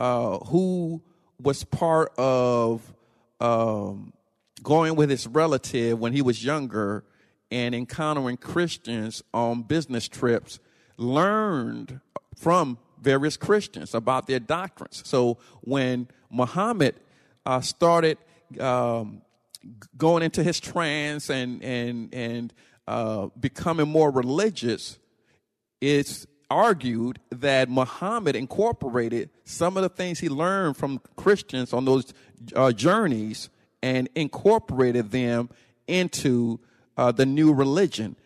uh, 0.00 0.38
who 0.46 1.02
was 1.38 1.62
part 1.62 2.10
of 2.16 2.94
um, 3.38 4.14
going 4.62 4.96
with 4.96 5.10
his 5.10 5.26
relative 5.26 5.98
when 5.98 6.14
he 6.14 6.22
was 6.22 6.42
younger 6.42 7.04
and 7.50 7.74
encountering 7.74 8.38
Christians 8.38 9.22
on 9.34 9.62
business 9.62 10.08
trips, 10.08 10.58
learned 10.96 12.00
from 12.34 12.78
various 13.02 13.36
Christians 13.36 13.94
about 13.94 14.26
their 14.26 14.40
doctrines. 14.40 15.02
So 15.04 15.36
when 15.60 16.08
Muhammad 16.30 16.94
uh, 17.44 17.60
started 17.60 18.16
um, 18.58 19.20
going 19.98 20.22
into 20.22 20.42
his 20.42 20.60
trance 20.60 21.28
and 21.28 21.62
and 21.62 22.14
and 22.14 22.54
uh, 22.88 23.28
becoming 23.38 23.88
more 23.88 24.10
religious, 24.10 24.98
it's 25.82 26.26
argued 26.50 27.20
that 27.30 27.70
Muhammad 27.70 28.36
incorporated 28.36 29.30
some 29.44 29.76
of 29.76 29.82
the 29.82 29.88
things 29.88 30.18
he 30.18 30.28
learned 30.28 30.76
from 30.76 31.00
Christians 31.16 31.72
on 31.72 31.84
those 31.84 32.12
uh, 32.54 32.72
journeys 32.72 33.48
and 33.82 34.08
incorporated 34.14 35.10
them 35.10 35.48
into 35.86 36.60
uh, 36.96 37.12
the 37.12 37.24
new 37.24 37.52
religion. 37.52 38.16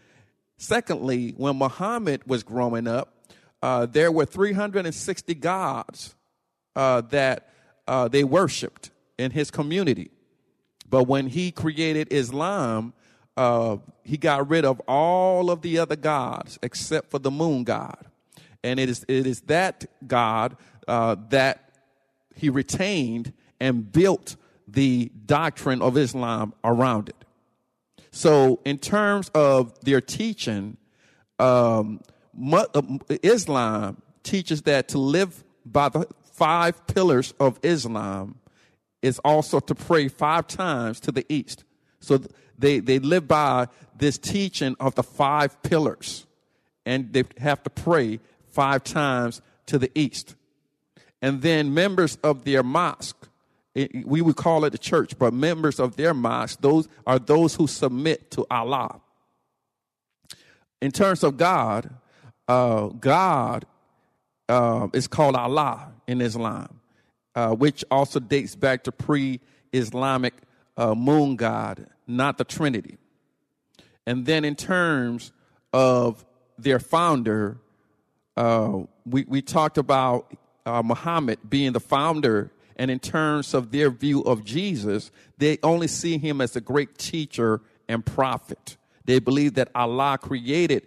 Secondly, 0.56 1.34
when 1.36 1.56
Muhammad 1.56 2.22
was 2.26 2.42
growing 2.42 2.88
up, 2.88 3.14
uh, 3.62 3.86
there 3.86 4.10
were 4.10 4.24
360 4.24 5.34
gods 5.34 6.14
uh, 6.76 7.00
that 7.02 7.50
uh, 7.86 8.08
they 8.08 8.24
worshiped 8.24 8.90
in 9.18 9.30
his 9.30 9.50
community. 9.50 10.10
But 10.88 11.04
when 11.04 11.28
he 11.28 11.50
created 11.50 12.08
Islam, 12.10 12.92
uh, 13.36 13.78
he 14.02 14.16
got 14.16 14.48
rid 14.48 14.64
of 14.64 14.80
all 14.80 15.50
of 15.50 15.62
the 15.62 15.78
other 15.78 15.96
gods 15.96 16.58
except 16.62 17.10
for 17.10 17.18
the 17.18 17.30
moon 17.30 17.64
god. 17.64 18.06
And 18.64 18.80
it 18.80 18.88
is, 18.88 19.04
it 19.06 19.26
is 19.26 19.42
that 19.42 19.84
God 20.06 20.56
uh, 20.88 21.16
that 21.28 21.70
he 22.34 22.50
retained 22.50 23.32
and 23.60 23.92
built 23.92 24.36
the 24.66 25.12
doctrine 25.26 25.82
of 25.82 25.96
Islam 25.96 26.54
around 26.64 27.10
it. 27.10 27.24
So, 28.10 28.60
in 28.64 28.78
terms 28.78 29.28
of 29.34 29.78
their 29.80 30.00
teaching, 30.00 30.76
um, 31.38 32.00
uh, 32.52 32.82
Islam 33.22 34.02
teaches 34.22 34.62
that 34.62 34.88
to 34.88 34.98
live 34.98 35.44
by 35.64 35.88
the 35.88 36.06
five 36.32 36.86
pillars 36.86 37.34
of 37.38 37.58
Islam 37.62 38.38
is 39.02 39.18
also 39.24 39.60
to 39.60 39.74
pray 39.74 40.08
five 40.08 40.46
times 40.46 40.98
to 41.00 41.12
the 41.12 41.24
east. 41.28 41.64
So 42.00 42.20
they, 42.58 42.80
they 42.80 42.98
live 42.98 43.28
by 43.28 43.68
this 43.96 44.18
teaching 44.18 44.76
of 44.80 44.94
the 44.94 45.02
five 45.02 45.62
pillars 45.62 46.26
and 46.86 47.12
they 47.12 47.24
have 47.38 47.62
to 47.62 47.70
pray 47.70 48.20
five 48.54 48.84
times 48.84 49.42
to 49.66 49.78
the 49.78 49.90
east. 49.94 50.36
And 51.20 51.42
then 51.42 51.74
members 51.74 52.16
of 52.22 52.44
their 52.44 52.62
mosque, 52.62 53.28
we 53.74 54.22
would 54.22 54.36
call 54.36 54.64
it 54.64 54.70
the 54.70 54.78
church, 54.78 55.18
but 55.18 55.32
members 55.34 55.80
of 55.80 55.96
their 55.96 56.14
mosque, 56.14 56.60
those 56.60 56.88
are 57.06 57.18
those 57.18 57.54
who 57.54 57.66
submit 57.66 58.30
to 58.32 58.46
Allah. 58.50 59.00
In 60.80 60.90
terms 60.90 61.24
of 61.24 61.36
God, 61.36 61.90
uh, 62.46 62.88
God 62.88 63.66
uh, 64.48 64.88
is 64.92 65.08
called 65.08 65.34
Allah 65.34 65.92
in 66.06 66.20
Islam, 66.20 66.80
uh, 67.34 67.54
which 67.54 67.84
also 67.90 68.20
dates 68.20 68.54
back 68.54 68.84
to 68.84 68.92
pre 68.92 69.40
Islamic 69.72 70.34
uh, 70.76 70.94
moon 70.94 71.36
god, 71.36 71.86
not 72.06 72.38
the 72.38 72.44
Trinity. 72.44 72.98
And 74.06 74.26
then, 74.26 74.44
in 74.44 74.54
terms 74.54 75.32
of 75.72 76.24
their 76.58 76.78
founder, 76.78 77.56
uh, 78.36 78.80
we, 79.04 79.24
we 79.28 79.42
talked 79.42 79.78
about 79.78 80.34
uh, 80.66 80.82
Muhammad 80.82 81.38
being 81.48 81.72
the 81.72 81.80
founder. 81.80 82.50
And 82.76 82.90
in 82.90 82.98
terms 82.98 83.54
of 83.54 83.70
their 83.70 83.88
view 83.88 84.22
of 84.22 84.44
Jesus, 84.44 85.12
they 85.38 85.58
only 85.62 85.86
see 85.86 86.18
him 86.18 86.40
as 86.40 86.56
a 86.56 86.60
great 86.60 86.98
teacher 86.98 87.60
and 87.88 88.04
prophet. 88.04 88.76
They 89.04 89.20
believe 89.20 89.54
that 89.54 89.68
Allah 89.74 90.18
created 90.18 90.86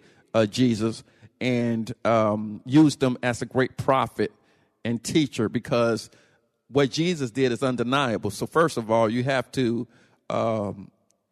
Jesus 0.50 1.02
and 1.40 1.92
um, 2.04 2.60
used 2.64 3.02
him 3.02 3.16
as 3.22 3.42
a 3.42 3.46
great 3.46 3.76
prophet 3.76 4.32
and 4.84 5.02
teacher 5.02 5.48
because 5.48 6.10
what 6.68 6.90
Jesus 6.90 7.30
did 7.30 7.52
is 7.52 7.62
undeniable. 7.62 8.30
So, 8.30 8.46
first 8.46 8.76
of 8.76 8.90
all, 8.90 9.08
you 9.08 9.24
have 9.24 9.50
to, 9.52 9.86
um, 10.28 10.90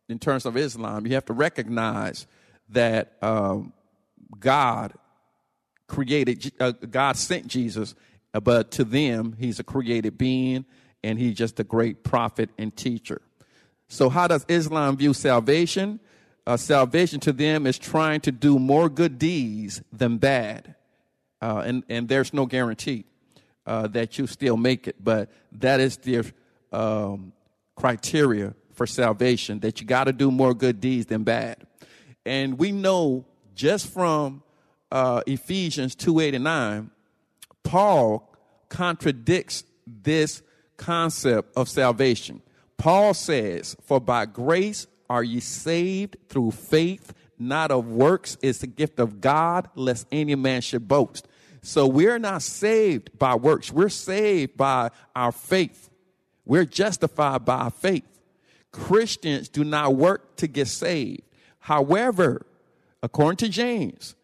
in 0.08 0.18
terms 0.18 0.46
of 0.46 0.56
Islam, 0.56 1.06
you 1.06 1.14
have 1.14 1.24
to 1.26 1.32
recognize 1.32 2.26
that 2.70 3.12
um, 3.22 3.72
God 4.38 4.94
created, 5.86 6.52
uh, 6.60 6.72
God 6.72 7.16
sent 7.16 7.46
Jesus, 7.46 7.94
uh, 8.34 8.40
but 8.40 8.70
to 8.72 8.84
them, 8.84 9.36
he's 9.38 9.58
a 9.58 9.64
created 9.64 10.18
being 10.18 10.64
and 11.04 11.18
he's 11.18 11.34
just 11.34 11.60
a 11.60 11.64
great 11.64 12.04
prophet 12.04 12.50
and 12.58 12.74
teacher. 12.76 13.22
So, 13.88 14.08
how 14.08 14.26
does 14.26 14.44
Islam 14.48 14.96
view 14.96 15.14
salvation? 15.14 16.00
uh, 16.46 16.56
salvation 16.56 17.20
to 17.20 17.32
them 17.32 17.66
is 17.66 17.78
trying 17.78 18.20
to 18.20 18.32
do 18.32 18.58
more 18.58 18.88
good 18.88 19.18
deeds 19.18 19.82
than 19.92 20.18
bad. 20.18 20.76
Uh, 21.42 21.62
and, 21.66 21.84
and 21.88 22.08
there's 22.08 22.32
no 22.32 22.46
guarantee 22.46 23.04
uh, 23.66 23.88
that 23.88 24.18
you 24.18 24.26
still 24.26 24.56
make 24.56 24.86
it, 24.86 24.96
but 25.02 25.30
that 25.52 25.80
is 25.80 25.96
their 25.98 26.24
um, 26.72 27.32
criteria 27.74 28.54
for 28.72 28.86
salvation 28.86 29.58
that 29.60 29.80
you 29.80 29.86
got 29.86 30.04
to 30.04 30.12
do 30.12 30.30
more 30.30 30.54
good 30.54 30.80
deeds 30.80 31.06
than 31.06 31.24
bad. 31.24 31.66
And 32.24 32.58
we 32.58 32.72
know 32.72 33.24
just 33.54 33.88
from 33.88 34.42
uh, 34.96 35.20
Ephesians 35.26 35.94
2 35.94 36.20
8 36.20 36.34
and 36.36 36.44
9, 36.44 36.90
Paul 37.62 38.32
contradicts 38.70 39.64
this 39.86 40.42
concept 40.78 41.54
of 41.54 41.68
salvation. 41.68 42.40
Paul 42.78 43.12
says, 43.12 43.76
For 43.82 44.00
by 44.00 44.24
grace 44.24 44.86
are 45.10 45.22
ye 45.22 45.40
saved 45.40 46.16
through 46.30 46.52
faith, 46.52 47.12
not 47.38 47.70
of 47.70 47.88
works. 47.88 48.38
It's 48.40 48.60
the 48.60 48.66
gift 48.66 48.98
of 48.98 49.20
God, 49.20 49.68
lest 49.74 50.06
any 50.10 50.34
man 50.34 50.62
should 50.62 50.88
boast. 50.88 51.28
So 51.60 51.86
we're 51.86 52.18
not 52.18 52.40
saved 52.40 53.18
by 53.18 53.34
works. 53.34 53.70
We're 53.70 53.90
saved 53.90 54.56
by 54.56 54.90
our 55.14 55.32
faith. 55.32 55.90
We're 56.46 56.64
justified 56.64 57.44
by 57.44 57.68
faith. 57.68 58.04
Christians 58.72 59.50
do 59.50 59.62
not 59.62 59.94
work 59.94 60.36
to 60.36 60.46
get 60.46 60.68
saved. 60.68 61.20
However, 61.58 62.46
according 63.02 63.36
to 63.38 63.48
James, 63.50 64.14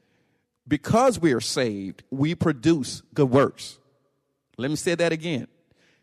because 0.66 1.18
we 1.18 1.32
are 1.32 1.40
saved, 1.40 2.02
we 2.10 2.34
produce 2.34 3.02
good 3.14 3.30
works. 3.30 3.78
Let 4.56 4.70
me 4.70 4.76
say 4.76 4.94
that 4.94 5.12
again. 5.12 5.48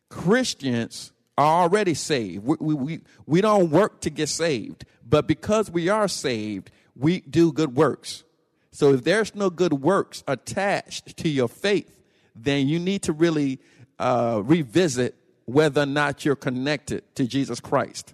Christians 0.09 1.11
are 1.37 1.63
already 1.63 1.93
saved. 1.93 2.43
We, 2.43 2.57
we, 2.59 2.73
we, 2.73 3.01
we 3.25 3.41
don't 3.41 3.69
work 3.69 4.01
to 4.01 4.09
get 4.09 4.29
saved, 4.29 4.85
but 5.07 5.27
because 5.27 5.71
we 5.71 5.87
are 5.87 6.07
saved, 6.07 6.71
we 6.95 7.21
do 7.21 7.51
good 7.53 7.75
works. 7.75 8.23
So 8.71 8.93
if 8.93 9.03
there's 9.03 9.33
no 9.35 9.49
good 9.49 9.73
works 9.73 10.23
attached 10.27 11.17
to 11.17 11.29
your 11.29 11.47
faith, 11.47 11.97
then 12.35 12.67
you 12.67 12.79
need 12.79 13.03
to 13.03 13.13
really 13.13 13.59
uh, 13.97 14.41
revisit 14.43 15.15
whether 15.45 15.81
or 15.81 15.85
not 15.85 16.25
you're 16.25 16.35
connected 16.35 17.03
to 17.15 17.25
Jesus 17.25 17.59
Christ. 17.59 18.13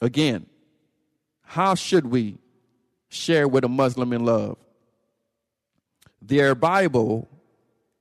Again, 0.00 0.46
how 1.42 1.74
should 1.74 2.06
we 2.06 2.38
share 3.10 3.46
with 3.46 3.64
a 3.64 3.68
Muslim 3.68 4.14
in 4.14 4.24
love? 4.24 4.56
Their 6.22 6.54
Bible 6.54 7.28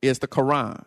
is 0.01 0.19
the 0.19 0.27
Quran, 0.27 0.85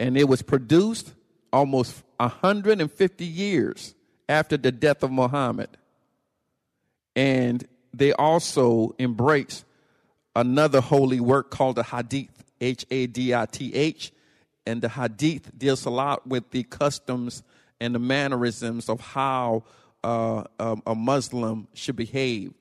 and 0.00 0.16
it 0.16 0.28
was 0.28 0.40
produced 0.40 1.12
almost 1.52 2.02
150 2.18 3.24
years 3.24 3.94
after 4.28 4.56
the 4.56 4.72
death 4.72 5.02
of 5.02 5.10
Muhammad. 5.10 5.68
And 7.14 7.66
they 7.92 8.12
also 8.12 8.94
embrace 8.98 9.64
another 10.34 10.80
holy 10.80 11.20
work 11.20 11.50
called 11.50 11.76
the 11.76 11.82
Hadith, 11.82 12.44
H 12.60 12.84
A 12.90 13.06
D 13.06 13.34
I 13.34 13.46
T 13.46 13.74
H. 13.74 14.12
And 14.66 14.82
the 14.82 14.88
Hadith 14.88 15.56
deals 15.56 15.84
a 15.86 15.90
lot 15.90 16.26
with 16.26 16.50
the 16.50 16.64
customs 16.64 17.42
and 17.80 17.94
the 17.94 17.98
mannerisms 17.98 18.88
of 18.88 19.00
how 19.00 19.64
uh, 20.02 20.44
a, 20.58 20.76
a 20.86 20.94
Muslim 20.94 21.68
should 21.72 21.96
behave. 21.96 22.52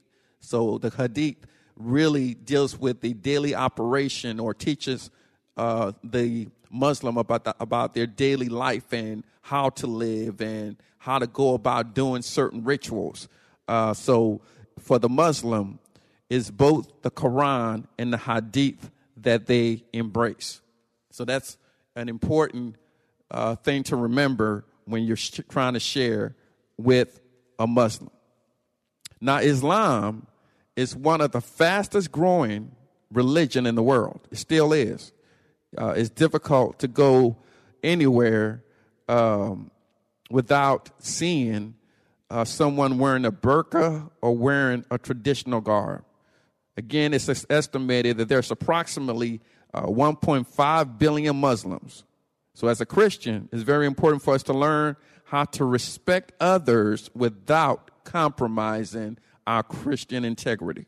So 0.46 0.78
the 0.78 0.90
Hadith 0.90 1.38
really 1.76 2.34
deals 2.34 2.78
with 2.78 3.02
the 3.02 3.14
daily 3.14 3.54
operation 3.56 4.40
or 4.40 4.54
teaches 4.54 5.10
uh, 5.58 5.92
the 6.04 6.48
Muslim 6.70 7.18
about 7.18 7.44
the, 7.44 7.56
about 7.60 7.94
their 7.94 8.08
daily 8.08 8.50
life 8.50 8.94
and 8.94 9.24
how 9.42 9.70
to 9.70 9.88
live 9.88 10.42
and 10.42 10.78
how 10.98 11.20
to 11.20 11.28
go 11.28 11.54
about 11.54 11.94
doing 11.94 12.22
certain 12.22 12.64
rituals. 12.64 13.28
Uh, 13.68 13.94
so 13.94 14.42
for 14.80 15.00
the 15.00 15.10
Muslim, 15.10 15.80
is 16.30 16.50
both 16.50 16.92
the 17.02 17.12
Quran 17.12 17.86
and 17.98 18.12
the 18.12 18.18
Hadith 18.18 18.90
that 19.18 19.46
they 19.46 19.84
embrace. 19.94 20.62
So 21.12 21.26
that's 21.26 21.58
an 21.96 22.10
important 22.10 22.76
uh, 23.32 23.56
thing 23.56 23.84
to 23.84 23.96
remember 23.96 24.66
when 24.86 25.04
you're 25.04 25.18
sh- 25.18 25.42
trying 25.50 25.74
to 25.74 25.80
share 25.80 26.36
with 26.78 27.20
a 27.58 27.68
Muslim. 27.68 28.10
Now, 29.22 29.38
Islam 29.38 30.28
is 30.76 30.96
one 30.96 31.22
of 31.22 31.32
the 31.32 31.42
fastest 31.42 32.12
growing 32.12 32.72
religion 33.12 33.66
in 33.66 33.76
the 33.76 33.84
world. 33.84 34.28
It 34.32 34.38
still 34.38 34.74
is. 34.74 35.12
Uh, 35.78 35.94
it's 35.96 36.10
difficult 36.10 36.80
to 36.80 36.88
go 36.88 37.38
anywhere 37.84 38.64
um, 39.08 39.72
without 40.30 40.90
seeing 41.00 41.76
uh, 42.30 42.44
someone 42.44 42.98
wearing 42.98 43.26
a 43.26 43.32
burqa 43.32 44.10
or 44.22 44.36
wearing 44.36 44.86
a 44.90 44.98
traditional 44.98 45.62
garb. 45.62 46.04
Again, 46.78 47.14
it's 47.14 47.46
estimated 47.50 48.18
that 48.18 48.28
there's 48.28 48.52
approximately 48.52 49.42
uh, 49.74 49.84
1.5 49.84 50.98
billion 50.98 51.36
Muslims. 51.36 52.04
So, 52.54 52.68
as 52.68 52.82
a 52.82 52.86
Christian, 52.86 53.50
it's 53.52 53.64
very 53.64 53.86
important 53.86 54.24
for 54.24 54.34
us 54.34 54.44
to 54.44 54.54
learn 54.54 54.96
how 55.26 55.46
to 55.46 55.66
respect 55.66 56.32
others 56.40 57.10
without 57.14 57.92
compromising 58.04 59.18
our 59.48 59.64
Christian 59.64 60.26
integrity. 60.26 60.86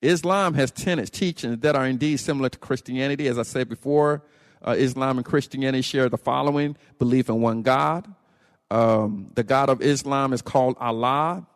Islam 0.00 0.54
has 0.54 0.70
tenets, 0.70 1.10
teachings 1.10 1.60
that 1.60 1.74
are 1.74 1.86
indeed 1.86 2.18
similar 2.18 2.48
to 2.48 2.58
Christianity. 2.58 3.26
As 3.26 3.38
I 3.38 3.42
said 3.42 3.68
before, 3.68 4.22
uh, 4.66 4.74
Islam 4.78 5.18
and 5.18 5.24
Christianity 5.24 5.82
share 5.82 6.08
the 6.08 6.18
following 6.18 6.76
belief 6.98 7.28
in 7.28 7.40
one 7.40 7.62
God. 7.62 8.06
Um, 8.70 9.30
the 9.34 9.42
God 9.42 9.70
of 9.70 9.80
Islam 9.80 10.32
is 10.32 10.42
called 10.42 10.76
Allah. 10.78 11.46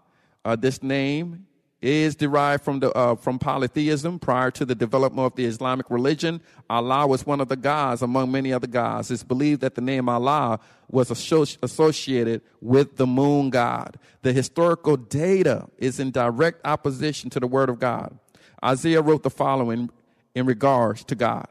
Uh, 0.45 0.57
this 0.57 0.83
name 0.83 1.47
is 1.83 2.15
derived 2.15 2.63
from 2.63 2.79
the 2.79 2.93
uh, 2.97 3.17
from 3.17 3.41
polytheism. 3.41 4.21
Prior 4.21 4.53
to 4.53 4.65
the 4.65 4.75
development 4.75 5.27
of 5.27 5.35
the 5.35 5.45
Islamic 5.45 5.91
religion, 5.91 6.41
Allah 6.71 7.07
was 7.09 7.27
one 7.27 7.41
of 7.41 7.49
the 7.49 7.57
gods 7.57 8.03
among 8.03 8.31
many 8.31 8.53
other 8.53 8.69
gods. 8.69 9.11
It's 9.11 9.25
believed 9.25 9.61
that 9.63 9.75
the 9.75 9.81
name 9.81 10.09
Allah 10.09 10.61
was 10.89 11.11
associated 11.11 12.43
with 12.61 12.97
the 12.97 13.07
moon 13.07 13.51
god. 13.51 13.99
The 14.23 14.33
historical 14.33 14.97
data 14.97 15.69
is 15.77 15.99
in 15.99 16.13
direct 16.13 16.61
opposition 16.65 17.31
to 17.31 17.41
the 17.41 17.47
word 17.49 17.69
of 17.69 17.81
God. 17.81 18.17
Isaiah 18.65 19.03
wrote 19.03 19.25
the 19.25 19.31
following 19.31 19.91
in 20.35 20.47
regards 20.47 21.05
to 21.05 21.17
God. 21.17 21.49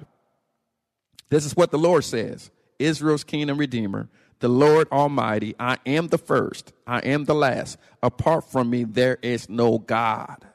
This 1.30 1.46
is 1.46 1.58
what 1.58 1.72
the 1.72 1.78
Lord 1.78 2.06
says: 2.06 2.52
Israel's 2.80 3.26
king 3.26 3.50
and 3.50 3.60
redeemer 3.60 4.08
the 4.42 4.50
Lord 4.50 4.88
Almighty, 4.92 5.56
I 5.60 5.78
am 5.86 6.08
the 6.08 6.18
first, 6.18 6.74
I 6.86 7.00
am 7.00 7.26
the 7.26 7.36
last. 7.36 7.78
Apart 8.04 8.52
from 8.52 8.70
me, 8.70 8.84
there 8.84 9.18
is 9.22 9.48
no 9.48 9.78
God. 9.78 10.46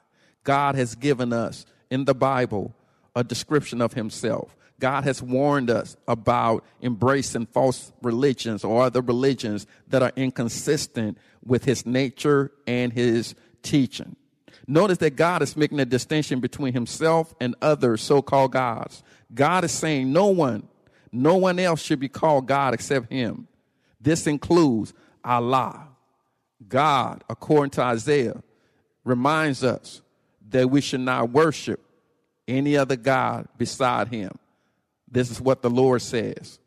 God 0.44 0.74
has 0.74 0.94
given 0.94 1.32
us 1.32 1.64
in 1.90 2.04
the 2.04 2.14
Bible 2.14 2.74
a 3.14 3.24
description 3.24 3.80
of 3.80 3.94
Himself. 3.94 4.56
God 4.78 5.04
has 5.04 5.22
warned 5.22 5.70
us 5.70 5.96
about 6.06 6.64
embracing 6.82 7.46
false 7.46 7.92
religions 8.02 8.64
or 8.64 8.82
other 8.82 9.00
religions 9.00 9.66
that 9.88 10.02
are 10.02 10.12
inconsistent 10.16 11.16
with 11.44 11.64
His 11.64 11.86
nature 11.86 12.50
and 12.66 12.92
His 12.92 13.34
teaching. 13.62 14.16
Notice 14.66 14.98
that 14.98 15.14
God 15.14 15.42
is 15.42 15.56
making 15.56 15.78
a 15.78 15.84
distinction 15.84 16.40
between 16.40 16.72
Himself 16.74 17.34
and 17.40 17.54
other 17.62 17.96
so 17.96 18.20
called 18.20 18.52
gods. 18.52 19.04
God 19.32 19.62
is 19.62 19.70
saying 19.70 20.12
no 20.12 20.26
one, 20.26 20.68
no 21.12 21.36
one 21.36 21.60
else 21.60 21.80
should 21.80 22.00
be 22.00 22.08
called 22.08 22.46
God 22.46 22.74
except 22.74 23.12
Him. 23.12 23.46
This 24.06 24.28
includes 24.28 24.94
Allah. 25.24 25.88
God, 26.68 27.24
according 27.28 27.72
to 27.72 27.82
Isaiah, 27.82 28.40
reminds 29.02 29.64
us 29.64 30.00
that 30.50 30.70
we 30.70 30.80
should 30.80 31.00
not 31.00 31.30
worship 31.30 31.84
any 32.46 32.76
other 32.76 32.94
God 32.94 33.48
beside 33.58 34.06
him. 34.06 34.30
This 35.10 35.28
is 35.32 35.40
what 35.40 35.60
the 35.60 35.70
Lord 35.70 36.02
says 36.02 36.60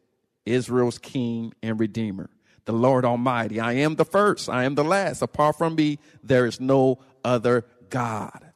Israel's 0.45 0.97
King 0.97 1.53
and 1.63 1.79
Redeemer, 1.79 2.29
the 2.65 2.73
Lord 2.73 3.05
Almighty. 3.05 3.61
I 3.61 3.71
am 3.71 3.95
the 3.95 4.03
first, 4.03 4.49
I 4.49 4.65
am 4.65 4.75
the 4.75 4.83
last. 4.83 5.21
Apart 5.21 5.57
from 5.57 5.75
me, 5.75 5.97
there 6.21 6.45
is 6.45 6.59
no 6.59 6.99
other 7.23 7.63
God. 7.89 8.51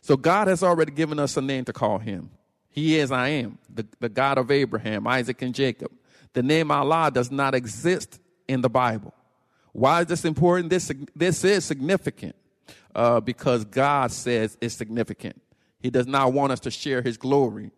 So 0.00 0.16
God 0.16 0.48
has 0.48 0.62
already 0.62 0.92
given 0.92 1.18
us 1.18 1.36
a 1.36 1.42
name 1.42 1.66
to 1.66 1.74
call 1.74 1.98
him. 1.98 2.30
He 2.70 2.98
is 2.98 3.12
I 3.12 3.28
am, 3.28 3.58
the, 3.68 3.86
the 4.00 4.08
God 4.08 4.38
of 4.38 4.50
Abraham, 4.50 5.06
Isaac, 5.06 5.42
and 5.42 5.54
Jacob. 5.54 5.92
The 6.36 6.42
name 6.42 6.70
Allah 6.70 7.10
does 7.10 7.30
not 7.30 7.54
exist 7.54 8.20
in 8.46 8.60
the 8.60 8.68
Bible. 8.68 9.14
Why 9.72 10.02
is 10.02 10.06
this 10.06 10.22
important? 10.26 10.68
This, 10.68 10.92
this 11.14 11.42
is 11.44 11.64
significant 11.64 12.36
uh, 12.94 13.20
because 13.20 13.64
God 13.64 14.12
says 14.12 14.58
it's 14.60 14.74
significant. 14.74 15.40
He 15.80 15.88
does 15.88 16.06
not 16.06 16.34
want 16.34 16.52
us 16.52 16.60
to 16.60 16.70
share 16.70 17.00
his 17.00 17.16
glory 17.16 17.70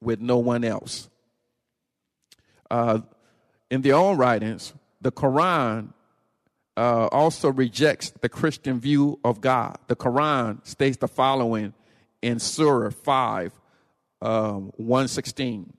with 0.00 0.20
no 0.20 0.38
one 0.38 0.62
else. 0.62 1.10
Uh, 2.70 3.00
in 3.72 3.82
their 3.82 3.96
own 3.96 4.16
writings, 4.16 4.72
the 5.00 5.10
Quran 5.10 5.92
uh, 6.76 7.08
also 7.08 7.50
rejects 7.50 8.10
the 8.10 8.28
Christian 8.28 8.78
view 8.78 9.18
of 9.24 9.40
God. 9.40 9.78
The 9.88 9.96
Quran 9.96 10.64
states 10.64 10.98
the 10.98 11.08
following 11.08 11.74
in 12.22 12.38
Surah 12.38 12.90
5, 12.90 13.52
um, 14.22 14.70
116. 14.76 15.72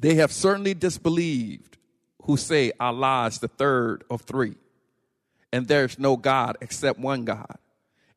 They 0.00 0.16
have 0.16 0.32
certainly 0.32 0.74
disbelieved 0.74 1.78
who 2.22 2.36
say 2.36 2.72
Allah 2.80 3.26
is 3.26 3.38
the 3.38 3.48
third 3.48 4.04
of 4.10 4.22
three, 4.22 4.56
and 5.52 5.68
there's 5.68 5.98
no 5.98 6.16
God 6.16 6.56
except 6.60 6.98
one 6.98 7.24
God. 7.24 7.58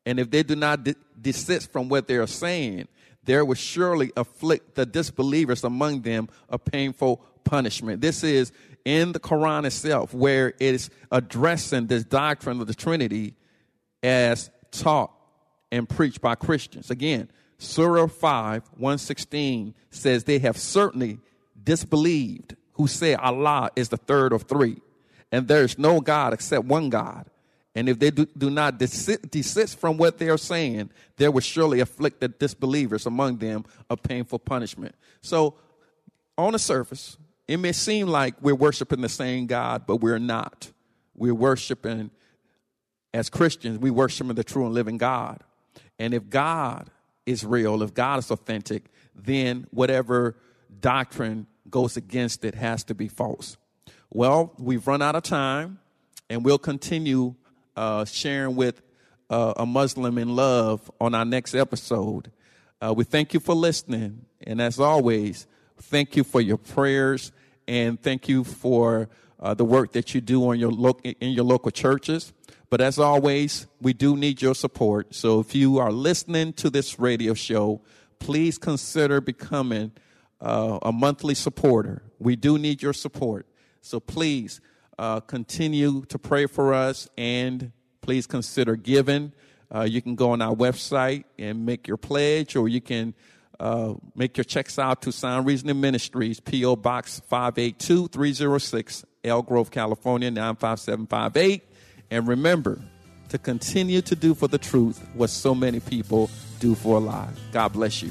And 0.06 0.18
if 0.18 0.30
they 0.30 0.42
do 0.42 0.56
not 0.56 0.84
de- 0.84 0.96
desist 1.20 1.70
from 1.70 1.88
what 1.88 2.08
they 2.08 2.16
are 2.16 2.26
saying, 2.26 2.88
there 3.24 3.44
will 3.44 3.54
surely 3.54 4.10
afflict 4.16 4.74
the 4.74 4.86
disbelievers 4.86 5.62
among 5.62 6.00
them 6.00 6.28
a 6.48 6.58
painful 6.58 7.22
punishment. 7.44 8.00
This 8.00 8.24
is 8.24 8.52
in 8.84 9.12
the 9.12 9.20
Quran 9.20 9.66
itself, 9.66 10.14
where 10.14 10.48
it 10.48 10.74
is 10.74 10.90
addressing 11.12 11.88
this 11.88 12.04
doctrine 12.04 12.60
of 12.60 12.66
the 12.66 12.74
Trinity 12.74 13.34
as 14.02 14.50
taught 14.70 15.12
and 15.70 15.86
preached 15.86 16.22
by 16.22 16.34
Christians. 16.34 16.90
Again, 16.90 17.30
Surah 17.58 18.06
5, 18.06 18.62
116 18.76 19.74
says, 19.90 20.24
They 20.24 20.38
have 20.38 20.56
certainly 20.56 21.18
disbelieved 21.68 22.56
who 22.72 22.86
say 22.86 23.14
Allah 23.14 23.68
is 23.76 23.90
the 23.90 23.98
third 23.98 24.32
of 24.32 24.44
three, 24.44 24.80
and 25.30 25.46
there 25.46 25.64
is 25.64 25.78
no 25.78 26.00
God 26.00 26.32
except 26.32 26.64
one 26.64 26.88
God. 26.88 27.26
And 27.74 27.90
if 27.90 27.98
they 27.98 28.10
do, 28.10 28.24
do 28.24 28.48
not 28.48 28.78
desist, 28.78 29.30
desist, 29.30 29.78
from 29.78 29.98
what 29.98 30.16
they 30.16 30.30
are 30.30 30.38
saying, 30.38 30.88
there 31.18 31.30
will 31.30 31.42
surely 31.42 31.80
afflict 31.80 32.20
the 32.20 32.28
disbelievers 32.28 33.04
among 33.04 33.36
them 33.36 33.66
a 33.90 33.98
painful 33.98 34.38
punishment. 34.38 34.94
So, 35.20 35.56
on 36.38 36.54
the 36.54 36.58
surface, 36.58 37.18
it 37.46 37.58
may 37.58 37.72
seem 37.72 38.06
like 38.06 38.34
we're 38.40 38.54
worshiping 38.54 39.02
the 39.02 39.08
same 39.10 39.46
God, 39.46 39.84
but 39.86 39.96
we're 39.96 40.18
not. 40.18 40.72
We're 41.14 41.34
worshiping, 41.34 42.10
as 43.12 43.28
Christians, 43.28 43.78
we 43.78 43.90
worshiping 43.90 44.36
the 44.36 44.44
true 44.44 44.64
and 44.64 44.74
living 44.74 44.96
God. 44.96 45.42
And 45.98 46.14
if 46.14 46.30
God 46.30 46.88
is 47.26 47.44
real, 47.44 47.82
if 47.82 47.92
God 47.92 48.20
is 48.20 48.30
authentic, 48.30 48.84
then 49.14 49.66
whatever 49.70 50.34
doctrine 50.80 51.46
goes 51.70 51.96
against 51.96 52.44
it 52.44 52.54
has 52.54 52.84
to 52.84 52.94
be 52.94 53.08
false. 53.08 53.56
Well, 54.10 54.54
we've 54.58 54.86
run 54.86 55.02
out 55.02 55.16
of 55.16 55.22
time, 55.22 55.78
and 56.30 56.44
we'll 56.44 56.58
continue 56.58 57.34
uh, 57.76 58.04
sharing 58.04 58.56
with 58.56 58.80
uh, 59.30 59.54
a 59.56 59.66
Muslim 59.66 60.18
in 60.18 60.34
love 60.34 60.90
on 61.00 61.14
our 61.14 61.24
next 61.24 61.54
episode. 61.54 62.30
Uh, 62.80 62.94
we 62.96 63.04
thank 63.04 63.34
you 63.34 63.40
for 63.40 63.54
listening, 63.54 64.24
and 64.46 64.60
as 64.60 64.80
always, 64.80 65.46
thank 65.76 66.16
you 66.16 66.24
for 66.24 66.40
your 66.40 66.56
prayers, 66.56 67.32
and 67.66 68.00
thank 68.00 68.28
you 68.28 68.44
for 68.44 69.08
uh, 69.40 69.54
the 69.54 69.64
work 69.64 69.92
that 69.92 70.14
you 70.14 70.20
do 70.20 70.48
on 70.48 70.58
your 70.58 70.70
lo- 70.70 70.98
in 71.04 71.32
your 71.32 71.44
local 71.44 71.70
churches. 71.70 72.32
But 72.70 72.80
as 72.80 72.98
always, 72.98 73.66
we 73.80 73.92
do 73.92 74.16
need 74.16 74.42
your 74.42 74.54
support. 74.54 75.14
So 75.14 75.40
if 75.40 75.54
you 75.54 75.78
are 75.78 75.92
listening 75.92 76.52
to 76.54 76.70
this 76.70 76.98
radio 76.98 77.34
show, 77.34 77.80
please 78.18 78.58
consider 78.58 79.20
becoming 79.20 79.92
uh, 80.40 80.78
a 80.82 80.92
monthly 80.92 81.34
supporter. 81.34 82.02
We 82.18 82.36
do 82.36 82.58
need 82.58 82.82
your 82.82 82.92
support. 82.92 83.46
So 83.80 84.00
please 84.00 84.60
uh, 84.98 85.20
continue 85.20 86.04
to 86.06 86.18
pray 86.18 86.46
for 86.46 86.74
us 86.74 87.08
and 87.16 87.72
please 88.00 88.26
consider 88.26 88.76
giving. 88.76 89.32
Uh, 89.74 89.82
you 89.82 90.00
can 90.00 90.14
go 90.14 90.30
on 90.30 90.40
our 90.40 90.54
website 90.54 91.24
and 91.38 91.66
make 91.66 91.86
your 91.86 91.98
pledge, 91.98 92.56
or 92.56 92.68
you 92.68 92.80
can 92.80 93.14
uh, 93.60 93.94
make 94.14 94.36
your 94.36 94.44
checks 94.44 94.78
out 94.78 95.02
to 95.02 95.12
Sound 95.12 95.46
Reasoning 95.46 95.80
Ministries, 95.80 96.40
P.O. 96.40 96.76
Box 96.76 97.20
582306, 97.28 99.04
Elk 99.24 99.46
Grove, 99.46 99.70
California, 99.70 100.30
95758. 100.30 101.62
And 102.10 102.26
remember 102.26 102.80
to 103.28 103.38
continue 103.38 104.00
to 104.02 104.16
do 104.16 104.34
for 104.34 104.48
the 104.48 104.58
truth 104.58 105.06
what 105.14 105.28
so 105.28 105.54
many 105.54 105.80
people 105.80 106.30
do 106.60 106.74
for 106.74 106.96
a 106.96 107.00
lie. 107.00 107.28
God 107.52 107.74
bless 107.74 108.02
you. 108.02 108.10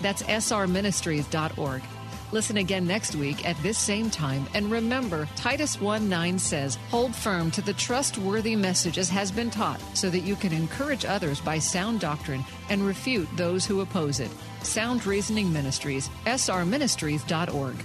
That's 0.00 0.22
srministries.org. 0.22 1.82
Listen 2.30 2.58
again 2.58 2.86
next 2.86 3.16
week 3.16 3.48
at 3.48 3.56
this 3.62 3.78
same 3.78 4.10
time. 4.10 4.46
And 4.52 4.70
remember, 4.70 5.26
Titus 5.34 5.80
1 5.80 6.08
9 6.08 6.38
says, 6.38 6.76
Hold 6.90 7.14
firm 7.14 7.50
to 7.52 7.62
the 7.62 7.72
trustworthy 7.72 8.54
message 8.54 8.98
as 8.98 9.08
has 9.08 9.32
been 9.32 9.50
taught, 9.50 9.80
so 9.96 10.10
that 10.10 10.20
you 10.20 10.36
can 10.36 10.52
encourage 10.52 11.06
others 11.06 11.40
by 11.40 11.58
sound 11.58 12.00
doctrine 12.00 12.44
and 12.68 12.86
refute 12.86 13.28
those 13.36 13.64
who 13.64 13.80
oppose 13.80 14.20
it. 14.20 14.30
Sound 14.62 15.06
Reasoning 15.06 15.50
Ministries, 15.52 16.10
srministries.org. 16.26 17.76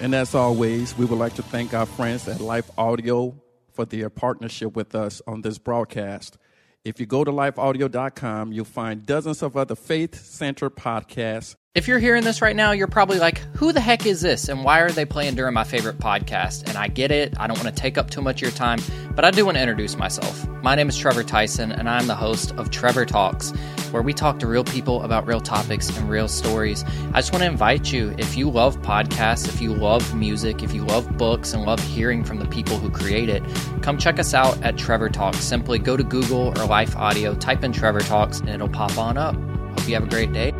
And 0.00 0.14
as 0.14 0.34
always, 0.34 0.96
we 0.96 1.06
would 1.06 1.18
like 1.18 1.34
to 1.34 1.42
thank 1.42 1.74
our 1.74 1.86
friends 1.86 2.28
at 2.28 2.40
Life 2.40 2.70
Audio 2.78 3.34
for 3.72 3.84
their 3.84 4.10
partnership 4.10 4.76
with 4.76 4.94
us 4.94 5.22
on 5.26 5.40
this 5.40 5.58
broadcast. 5.58 6.38
If 6.86 7.00
you 7.00 7.06
go 7.06 7.24
to 7.24 7.32
lifeaudio.com, 7.32 8.52
you'll 8.52 8.64
find 8.64 9.04
dozens 9.04 9.42
of 9.42 9.56
other 9.56 9.74
faith 9.74 10.24
centered 10.24 10.76
podcasts 10.76 11.56
if 11.76 11.86
you're 11.86 11.98
hearing 11.98 12.24
this 12.24 12.40
right 12.40 12.56
now, 12.56 12.72
you're 12.72 12.86
probably 12.86 13.18
like, 13.18 13.36
who 13.54 13.70
the 13.70 13.82
heck 13.82 14.06
is 14.06 14.22
this? 14.22 14.48
And 14.48 14.64
why 14.64 14.80
are 14.80 14.90
they 14.90 15.04
playing 15.04 15.34
during 15.34 15.52
my 15.52 15.62
favorite 15.62 15.98
podcast? 15.98 16.66
And 16.66 16.78
I 16.78 16.88
get 16.88 17.10
it. 17.10 17.38
I 17.38 17.46
don't 17.46 17.62
want 17.62 17.68
to 17.68 17.82
take 17.82 17.98
up 17.98 18.08
too 18.08 18.22
much 18.22 18.36
of 18.36 18.48
your 18.48 18.50
time, 18.52 18.78
but 19.10 19.26
I 19.26 19.30
do 19.30 19.44
want 19.44 19.58
to 19.58 19.60
introduce 19.60 19.98
myself. 19.98 20.48
My 20.62 20.74
name 20.74 20.88
is 20.88 20.96
Trevor 20.96 21.22
Tyson, 21.22 21.72
and 21.72 21.86
I'm 21.86 22.06
the 22.06 22.14
host 22.14 22.52
of 22.52 22.70
Trevor 22.70 23.04
Talks, 23.04 23.52
where 23.96 24.02
we 24.02 24.12
talk 24.12 24.38
to 24.38 24.46
real 24.46 24.62
people 24.62 25.02
about 25.04 25.26
real 25.26 25.40
topics 25.40 25.88
and 25.96 26.10
real 26.10 26.28
stories. 26.28 26.84
I 27.14 27.20
just 27.20 27.32
want 27.32 27.42
to 27.42 27.48
invite 27.48 27.90
you, 27.90 28.14
if 28.18 28.36
you 28.36 28.50
love 28.50 28.76
podcasts, 28.82 29.48
if 29.48 29.58
you 29.58 29.72
love 29.72 30.14
music, 30.14 30.62
if 30.62 30.74
you 30.74 30.84
love 30.84 31.16
books 31.16 31.54
and 31.54 31.62
love 31.62 31.80
hearing 31.80 32.22
from 32.22 32.38
the 32.38 32.44
people 32.44 32.76
who 32.76 32.90
create 32.90 33.30
it, 33.30 33.42
come 33.80 33.96
check 33.96 34.18
us 34.18 34.34
out 34.34 34.62
at 34.62 34.76
Trevor 34.76 35.08
Talks. 35.08 35.38
Simply 35.38 35.78
go 35.78 35.96
to 35.96 36.04
Google 36.04 36.48
or 36.58 36.66
Life 36.66 36.94
Audio, 36.94 37.34
type 37.36 37.64
in 37.64 37.72
Trevor 37.72 38.00
Talks, 38.00 38.40
and 38.40 38.50
it'll 38.50 38.68
pop 38.68 38.98
on 38.98 39.16
up. 39.16 39.34
Hope 39.34 39.88
you 39.88 39.94
have 39.94 40.04
a 40.04 40.10
great 40.10 40.30
day. 40.30 40.52